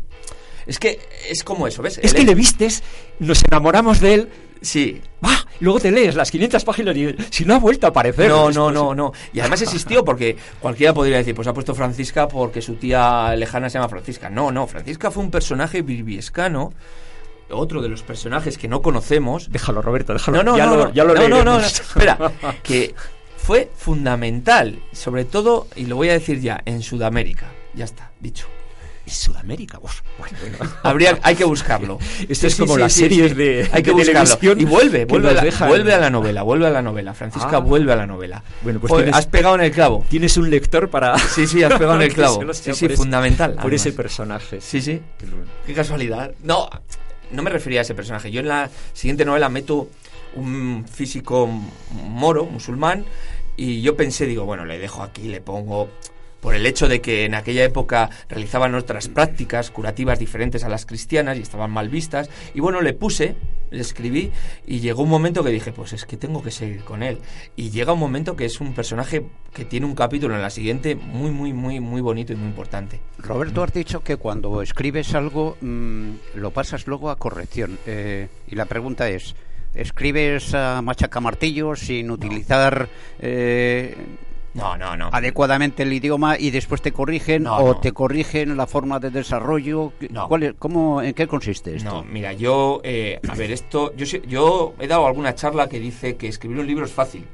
[0.69, 1.99] Es que es como eso, ¿ves?
[2.03, 2.83] Es que le vistes,
[3.17, 4.29] nos enamoramos de él.
[4.61, 5.01] Sí.
[5.23, 5.43] ¡Ah!
[5.61, 8.29] Luego te lees las 500 páginas y si no ha vuelto a aparecer.
[8.29, 9.11] No, no, no, no.
[9.33, 13.67] Y además existió porque cualquiera podría decir, pues ha puesto Francisca porque su tía lejana
[13.67, 14.29] se llama Francisca.
[14.29, 16.71] No, no, Francisca fue un personaje briviescano,
[17.49, 19.49] otro de los personajes que no conocemos.
[19.51, 20.43] Déjalo, Roberto, déjalo.
[20.43, 22.93] No, no, ya no, lo, ya lo no, no, no, no, espera, que
[23.37, 27.47] fue fundamental, sobre todo, y lo voy a decir ya, en Sudamérica.
[27.73, 28.45] Ya está, dicho.
[29.09, 30.73] Sudamérica, uf, bueno, bueno.
[30.83, 31.97] Habría, hay que buscarlo.
[32.29, 34.23] Esto es como las series de- Hay que de buscarlo.
[34.37, 35.67] televisión Y vuelve, vuelve a, la, dejan.
[35.69, 37.13] vuelve a la novela, vuelve a la novela.
[37.13, 37.59] Francisca Ah.
[37.59, 38.43] vuelve a la novela.
[38.61, 40.05] Bueno, pues tienes- has pegado en el clavo.
[40.09, 41.17] Tienes un lector para...
[41.29, 42.53] Sí, sí, has pegado en el clavo.
[42.53, 43.51] Sí, sí, fundamental.
[43.53, 43.81] Por además.
[43.85, 44.61] ese personaje.
[44.61, 45.01] Sí, sí.
[45.65, 46.31] Qué casualidad.
[46.43, 46.69] No,
[47.31, 48.31] no me refería a ese personaje.
[48.31, 49.89] Yo en la siguiente novela meto
[50.35, 51.47] un físico
[51.91, 53.05] moro, musulmán,
[53.57, 55.89] y yo pensé, digo, bueno, le dejo aquí, le pongo
[56.41, 60.85] por el hecho de que en aquella época realizaban otras prácticas curativas diferentes a las
[60.85, 62.29] cristianas y estaban mal vistas.
[62.53, 63.35] Y bueno, le puse,
[63.71, 64.31] le escribí
[64.65, 67.19] y llegó un momento que dije, pues es que tengo que seguir con él.
[67.55, 70.95] Y llega un momento que es un personaje que tiene un capítulo en la siguiente
[70.95, 72.99] muy, muy, muy, muy bonito y muy importante.
[73.17, 77.77] Roberto, has dicho que cuando escribes algo mm, lo pasas luego a corrección.
[77.85, 79.35] Eh, y la pregunta es,
[79.73, 83.95] ¿escribes a machacamartillo sin utilizar eh,
[84.53, 85.09] No, no, no.
[85.11, 87.79] adecuadamente el idioma y después te corrigen No, o no.
[87.79, 89.93] te corrigen la forma de desarrollo?
[90.27, 91.89] ¿Cuál es- cómo, ¿En qué consiste esto?
[91.89, 96.15] No, mira, yo, eh, a ver, esto, yo, yo he dado alguna charla que dice
[96.15, 97.25] que escribir un libro es fácil.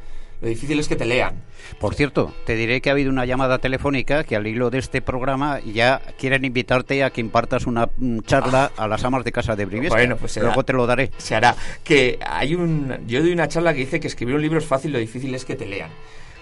[0.41, 1.41] Lo difícil es que te lean.
[1.79, 5.01] Por cierto, te diré que ha habido una llamada telefónica que al hilo de este
[5.01, 9.55] programa ya quieren invitarte a que impartas una mm, charla a las amas de casa
[9.55, 9.97] de Briviesca.
[9.97, 10.47] Bueno, pues será.
[10.47, 11.09] luego te lo daré.
[11.17, 11.55] Se hará.
[11.85, 14.91] Que hay un, yo doy una charla que dice que escribir un libro es fácil,
[14.91, 15.89] lo difícil es que te lean.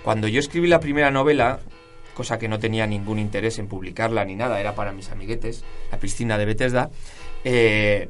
[0.03, 1.59] Cuando yo escribí la primera novela,
[2.13, 5.99] cosa que no tenía ningún interés en publicarla ni nada, era para mis amiguetes, la
[5.99, 6.91] piscina de Bethesda,
[7.43, 8.09] eh,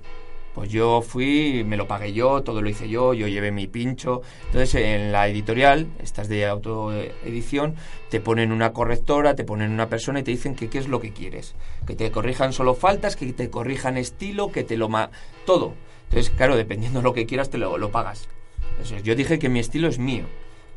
[0.53, 4.21] Pues yo fui, me lo pagué yo, todo lo hice yo, yo llevé mi pincho.
[4.45, 7.75] Entonces en la editorial, estas de autoedición,
[8.09, 10.99] te ponen una correctora, te ponen una persona y te dicen que qué es lo
[10.99, 11.55] que quieres.
[11.87, 14.89] Que te corrijan solo faltas, que te corrijan estilo, que te lo...
[14.89, 15.09] Ma
[15.45, 15.73] todo.
[16.09, 18.29] Entonces, claro, dependiendo de lo que quieras, te lo, pagas.
[19.03, 20.25] Yo dije que mi estilo es mío.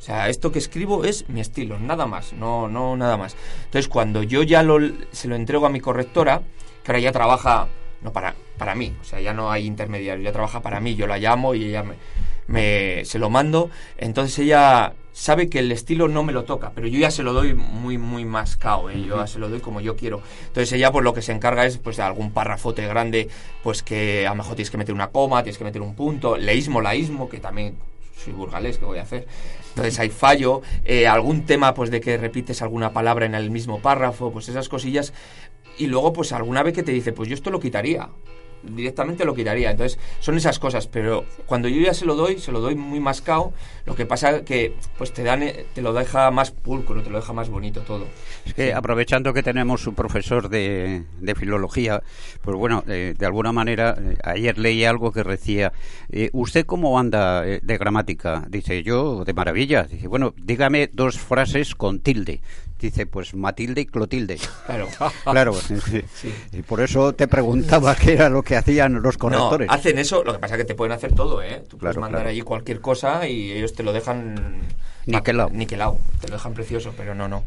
[0.07, 3.35] O sea, esto que escribo es mi estilo, nada más, no, no, nada más.
[3.65, 4.79] Entonces, cuando yo ya lo,
[5.11, 6.43] se lo entrego a mi correctora,
[6.85, 7.67] que ahora ya trabaja,
[8.03, 11.09] no para, para mí, o sea, ya no hay intermediario, ya trabaja para mí, yo
[11.09, 11.97] la llamo y ella me,
[12.47, 16.87] me, se lo mando, entonces ella sabe que el estilo no me lo toca, pero
[16.87, 19.03] yo ya se lo doy muy, muy mascao, ¿eh?
[19.03, 20.23] yo ya se lo doy como yo quiero.
[20.47, 23.29] Entonces ella pues lo que se encarga es pues de algún párrafote grande,
[23.65, 26.37] pues que a lo mejor tienes que meter una coma, tienes que meter un punto,
[26.37, 27.75] leísmo, laísmo, que también
[28.23, 29.27] soy burgalés, ¿qué voy a hacer?
[29.77, 33.81] Entonces hay fallo, eh, algún tema pues de que repites alguna palabra en el mismo
[33.81, 35.13] párrafo, pues esas cosillas.
[35.77, 38.09] Y luego pues alguna vez que te dice, pues yo esto lo quitaría
[38.75, 39.71] directamente lo quitaría.
[39.71, 43.01] Entonces, son esas cosas, pero cuando yo ya se lo doy, se lo doy muy
[43.01, 43.53] mascado,
[43.85, 45.45] lo que pasa que pues te dan
[45.75, 48.07] te lo deja más pulcro, te lo deja más bonito todo.
[48.45, 52.03] Es que aprovechando que tenemos un profesor de, de filología,
[52.43, 55.73] pues bueno, eh, de alguna manera, eh, ayer leí algo que decía,
[56.11, 58.45] eh, ¿usted cómo anda eh, de gramática?
[58.49, 59.85] Dice, yo de maravilla.
[59.85, 62.41] Dice, bueno, dígame dos frases con tilde.
[62.79, 64.39] Dice, pues Matilde y Clotilde.
[64.67, 64.89] Claro.
[65.25, 66.33] Claro, sí.
[66.53, 69.69] y por eso te preguntaba qué era lo que hacían los correctores.
[69.69, 71.63] No, hacen eso, lo que pasa es que te pueden hacer todo, ¿eh?
[71.69, 72.31] Tú puedes Claro, mandar claro.
[72.31, 74.61] allí cualquier cosa y ellos te lo dejan...
[75.07, 75.51] Niquelao.
[75.51, 77.45] Niquelao, te lo dejan precioso, pero no, no.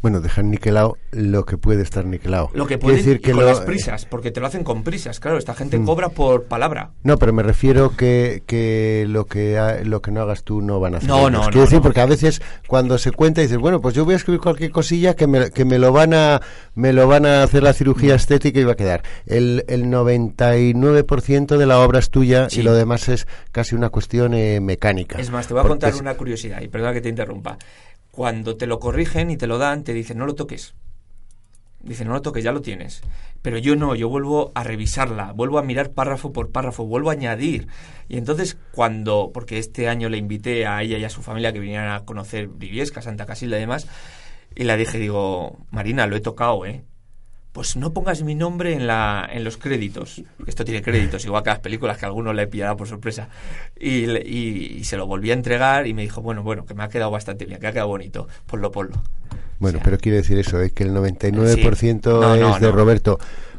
[0.00, 2.50] Bueno, dejan niquelado lo que puede estar niquelado.
[2.54, 5.18] Lo que pueden decir que con lo- las prisas, porque te lo hacen con prisas,
[5.18, 5.84] claro, esta gente Mm.
[5.86, 6.92] cobra por palabra.
[7.02, 10.78] No, pero me refiero que, que lo que ha- lo que no hagas tú no
[10.78, 11.08] van a hacer.
[11.08, 11.82] No, no, Quiero no, decir, no.
[11.82, 15.16] porque a veces cuando se cuenta dices, bueno, pues yo voy a escribir cualquier cosilla
[15.16, 16.40] que me, que me lo van a
[16.76, 18.16] me lo van a hacer la cirugía Mm.
[18.16, 19.02] estética y va a quedar.
[19.26, 22.60] El, el 99% de la obra es tuya Sí.
[22.60, 25.18] y lo demás es casi una cuestión eh, mecánica.
[25.18, 27.58] Es más, te voy a Porque contar una curiosidad, y perdona que te interrumpa.
[28.18, 30.74] Cuando te lo corrigen y te lo dan, te dicen, no lo toques.
[31.78, 33.00] Dicen, no lo toques, ya lo tienes.
[33.42, 37.12] Pero yo no, yo vuelvo a revisarla, vuelvo a mirar párrafo por párrafo, vuelvo a
[37.12, 37.68] añadir.
[38.08, 41.60] Y entonces cuando, porque este año le invité a ella y a su familia que
[41.60, 43.86] vinieran a conocer Briviesca, Santa Casilda y demás,
[44.56, 46.82] y la dije, digo, Marina, lo he tocado, ¿eh?
[47.58, 50.22] Pues no pongas mi nombre en, la, en los créditos.
[50.36, 53.28] porque Esto tiene créditos, igual que las películas que a alguno le pillará por sorpresa.
[53.76, 56.84] Y, y- y se lo volví a entregar y me dijo, bueno, bueno, que me
[56.84, 58.28] ha quedado bastante bien, que ha quedado bonito.
[58.46, 59.02] Ponlo, ponlo.
[59.58, 62.40] Bueno, O sea, pero quiere decir eso, es que el 99% Sí.
[62.40, 62.72] No, es de no.
[62.76, 63.18] Roberto.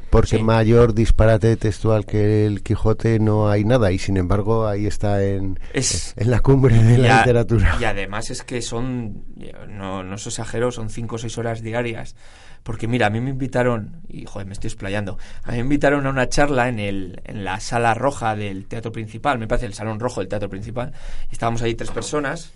[0.10, 0.44] Porque Sí.
[0.44, 5.60] mayor disparate textual que el Quijote no hay nada y sin embargo ahí está en,
[5.74, 7.78] Es- en la cumbre de la a- literatura.
[7.82, 9.26] Y además es que son,
[9.68, 12.16] no, no os exagero, son 5 o 6 horas diarias.
[12.64, 16.06] Porque mira, a mí me invitaron, y joder, me estoy explayando, a mí me invitaron
[16.06, 19.74] a una charla en, el, en la sala roja del teatro principal, me parece el
[19.74, 20.94] salón rojo del teatro principal,
[21.30, 22.52] y estábamos ahí tres personas,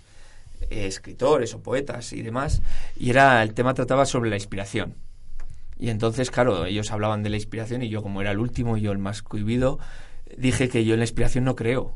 [0.70, 2.62] eh, escritores o poetas y demás,
[2.96, 4.94] y era el tema trataba sobre la inspiración.
[5.78, 8.82] Y entonces, claro, ellos hablaban de la inspiración y yo como era el último y
[8.82, 9.78] yo el más cohibido,
[10.36, 11.94] dije que yo en la inspiración no creo.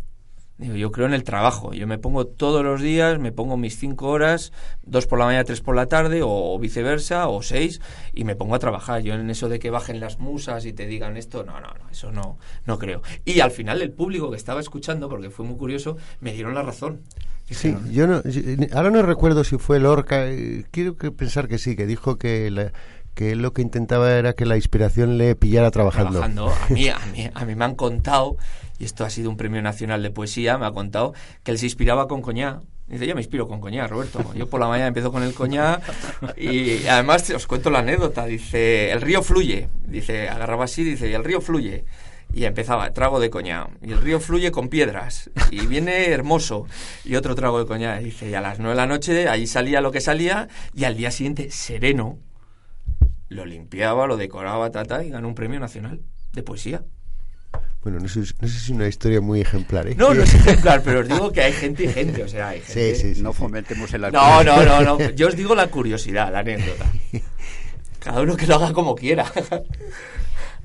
[0.58, 1.72] Digo, yo creo en el trabajo.
[1.72, 4.52] Yo me pongo todos los días, me pongo mis cinco horas,
[4.82, 7.80] dos por la mañana, tres por la tarde, o, o viceversa, o seis,
[8.12, 9.02] y me pongo a trabajar.
[9.02, 11.88] Yo en eso de que bajen las musas y te digan esto, no, no, no,
[11.90, 13.02] eso no, no creo.
[13.24, 16.62] Y al final el público que estaba escuchando, porque fue muy curioso, me dieron la
[16.62, 17.02] razón.
[17.48, 18.42] Sí, yo no, yo-
[18.76, 22.50] ahora no recuerdo si fue Lorca, eh, quiero que pensar que sí, que dijo que,
[22.50, 22.72] la-
[23.14, 26.10] que él lo que intentaba era que la inspiración le pillara trabajando.
[26.20, 26.48] trabajando.
[26.50, 28.36] A mí, a, mí, a mí me han contado,
[28.78, 31.66] y esto ha sido un premio nacional de poesía, me ha contado que él se
[31.66, 32.60] inspiraba con coñá.
[32.86, 34.32] Dice, yo me inspiro con coñá, Roberto.
[34.34, 35.80] Yo por la mañana empiezo con el coñá
[36.38, 38.24] y además os cuento la anécdota.
[38.24, 39.68] Dice, el río fluye.
[39.86, 41.84] Dice, agarraba así, dice, el río fluye.
[42.32, 43.68] Y empezaba, trago de coñá.
[43.82, 45.30] Y el río fluye con piedras.
[45.50, 46.66] Y viene hermoso.
[47.04, 47.98] Y otro trago de coñá.
[47.98, 50.48] Dice, y a las nueve de la noche, ahí salía lo que salía.
[50.74, 52.18] Y al día siguiente, sereno,
[53.28, 56.00] lo limpiaba, lo decoraba, tata, y ganó un premio nacional
[56.32, 56.84] de poesía.
[57.82, 59.86] Bueno, no sé, no sé si es una historia muy ejemplar.
[59.88, 59.94] ¿eh?
[59.96, 62.60] No, no es ejemplar, pero os digo que hay gente y gente, o sea, hay
[62.60, 62.94] gente.
[62.96, 63.22] sí, sí.
[63.22, 64.44] no fomentemos el No, alcohol.
[64.46, 65.10] no, no, no.
[65.14, 66.86] Yo os digo la curiosidad, la anécdota.
[68.00, 69.30] Cada uno que lo haga como quiera.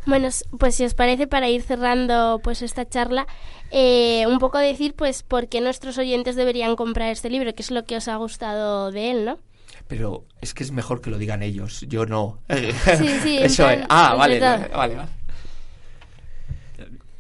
[0.06, 0.28] Bueno,
[0.60, 3.26] pues si os parece, para ir cerrando pues esta charla,
[3.72, 7.72] eh, un poco decir pues por qué nuestros oyentes deberían comprar este libro, que es
[7.72, 9.40] lo que os ha gustado de él, ¿no?
[9.88, 12.40] Pero es que es mejor que lo digan ellos, yo no.
[12.50, 13.86] Sí, sí, Eso plan, es.
[13.90, 14.96] Ah, vale, vale, vale.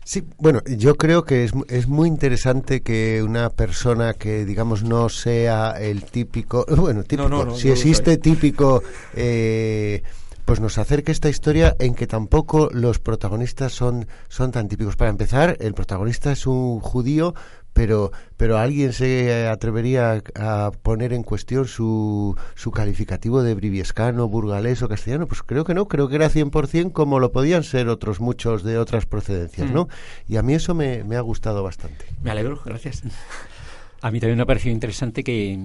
[0.05, 5.09] Sí, bueno, yo creo que es, es muy interesante que una persona que, digamos, no
[5.09, 8.83] sea el típico, bueno, típico, no, no, si existe típico
[9.15, 10.03] eh,
[10.45, 14.95] pues nos acerque esta historia en que tampoco los protagonistas son, son tan típicos.
[14.95, 17.33] Para empezar, el protagonista es un judío,
[17.73, 24.81] pero, pero alguien se atrevería a, poner en cuestión su, su calificativo de briviescano, burgalés
[24.83, 25.27] o castellano.
[25.27, 28.77] Pues creo que no, creo que era 100% como lo podían ser otros muchos de
[28.77, 29.87] otras procedencias, ¿no?
[30.27, 32.05] Y a mí eso me, me ha gustado bastante.
[32.21, 33.03] Me alegro, gracias.
[34.03, 35.57] A mí también me ha parecido interesante que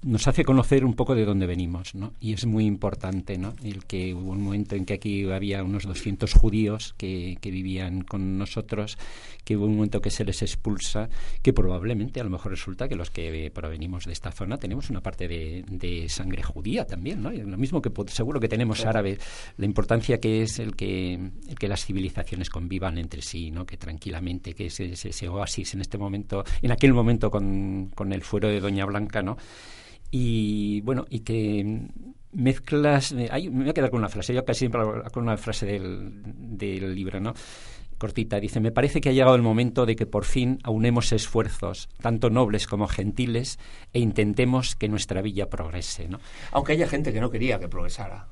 [0.00, 2.14] nos hace conocer un poco de dónde venimos, ¿no?
[2.20, 3.52] Y es muy importante, ¿no?
[3.62, 8.00] El que hubo un momento en que aquí había unos 200 judíos que, que vivían
[8.00, 8.96] con nosotros,
[9.44, 11.10] que hubo un momento que se les expulsa,
[11.42, 15.02] que probablemente a lo mejor resulta que los que provenimos de esta zona tenemos una
[15.02, 17.30] parte de, de sangre judía también, ¿no?
[17.30, 19.18] Y lo mismo que seguro que tenemos árabe,
[19.58, 23.66] la importancia que es el que, el que las civilizaciones convivan entre sí, ¿no?
[23.66, 28.12] Que tranquilamente, que ese, ese, ese oasis en este momento, en aquel momento con, con
[28.12, 29.36] el fuero de Doña Blanca, ¿no?
[30.10, 31.88] y bueno y que
[32.32, 34.80] mezclas eh, me voy a quedar con una frase yo casi siempre
[35.12, 37.34] con una frase del, del libro no
[37.98, 41.88] cortita dice me parece que ha llegado el momento de que por fin aunemos esfuerzos
[42.00, 43.58] tanto nobles como gentiles
[43.92, 46.20] e intentemos que nuestra villa progrese no
[46.52, 48.28] Aunque haya gente que no quería que progresara.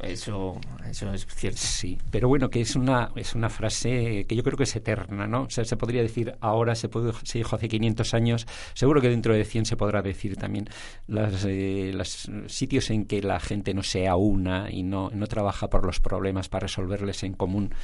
[0.00, 1.58] Eso, eso es cierto.
[1.58, 5.26] Sí, pero bueno, que es una, es una frase que yo creo que es eterna,
[5.26, 5.42] ¿no?
[5.42, 9.08] O sea, se podría decir ahora, se, puede, se dijo hace 500 años, seguro que
[9.08, 10.68] dentro de 100 se podrá decir también
[11.06, 16.00] los sitios en que la gente no se aúna y no, no trabaja por los
[16.00, 17.74] problemas para resolverles en común,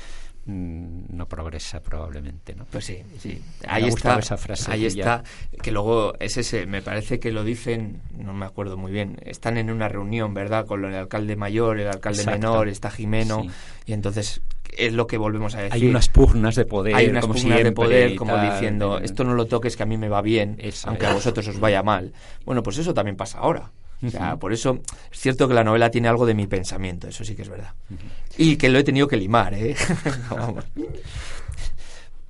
[0.47, 2.64] no progresa probablemente, ¿no?
[2.64, 3.40] Pues sí, sí.
[3.68, 7.30] Ahí está, esa frase ahí que está, ya- que luego es ese, me parece que
[7.30, 10.66] lo dicen, no me acuerdo muy bien, están en una reunión, ¿verdad?
[10.66, 12.40] Con el alcalde mayor, el alcalde Exacto.
[12.40, 13.51] menor, está Jimeno, Sí.
[13.86, 14.43] y entonces
[14.76, 15.74] es lo que volvemos a decir.
[15.74, 19.22] Hay unas pugnas de poder, Hay unas como pugnas de poder, como tal, diciendo, esto
[19.22, 21.11] no lo toques que a mí me va bien, Eso aunque es.
[21.12, 22.12] a vosotros os vaya mal.
[22.45, 23.70] Bueno, pues eso también pasa ahora.
[24.05, 24.81] O sea, por eso
[25.11, 27.73] es cierto que la novela tiene algo de mi pensamiento, eso sí que es verdad.
[28.37, 29.77] Y que lo he tenido que limar, ¿eh?
[30.31, 30.65] Vamos.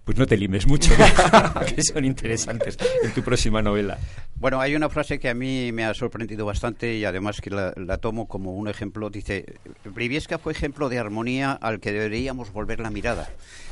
[0.04, 0.92] Pues no te limes mucho,
[1.76, 3.98] que son interesantes en tu próxima novela.
[4.34, 7.72] Bueno, hay una frase que a mí me ha sorprendido bastante y además que la,
[7.76, 9.10] la tomo como un ejemplo.
[9.10, 9.44] Dice,
[9.84, 13.30] Briviesca fue ejemplo de armonía al que deberíamos volver la mirada.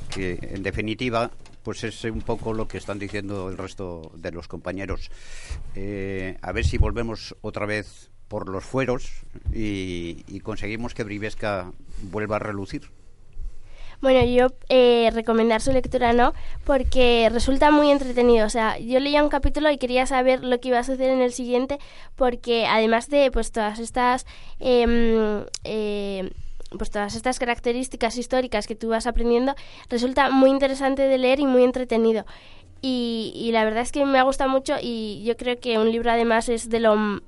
[0.08, 1.32] Que en definitiva,
[1.62, 5.10] pues es un poco lo que están diciendo el resto de los compañeros.
[5.74, 9.10] Eh, a ver si volvemos otra vez por los fueros
[9.52, 12.90] y, y conseguimos que Briviesca vuelva a relucir.
[14.00, 16.32] Bueno, yo eh, recomendar su lectura no,
[16.64, 18.46] porque resulta muy entretenido.
[18.46, 21.20] O sea, yo leía un capítulo y quería saber lo que iba a suceder en
[21.20, 21.78] el siguiente,
[22.16, 24.24] porque además de pues todas estas
[24.58, 26.30] em, eh,
[26.76, 29.54] pues todas estas características históricas que tú vas aprendiendo,
[29.88, 32.24] resulta muy interesante de leer y muy entretenido.
[32.82, 36.10] Y, la verdad es que me ha gustado mucho y yo creo que un libro
[36.10, 37.20] además es de lo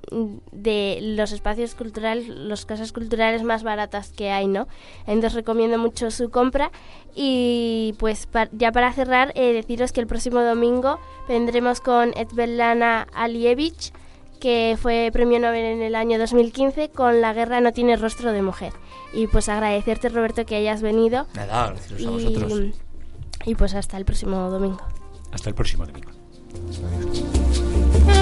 [0.50, 4.66] de los espacios culturales, las casas culturales más baratas que hay, ¿no?
[5.06, 6.70] Entonces recomiendo mucho su compra
[7.14, 13.92] y pues ya para cerrar eh, deciros que el próximo domingo vendremos con Etbelana Alievich
[14.42, 18.42] que fue premio Nobel en el año 2015 con La guerra no tiene rostro de
[18.42, 18.72] mujer.
[19.12, 22.60] Y pues agradecerte Roberto que hayas venido Nada, gracias a y, vosotros.
[23.44, 24.80] y pues hasta el próximo domingo.
[25.30, 26.10] Hasta el próximo domingo.
[26.88, 28.18] Adiós.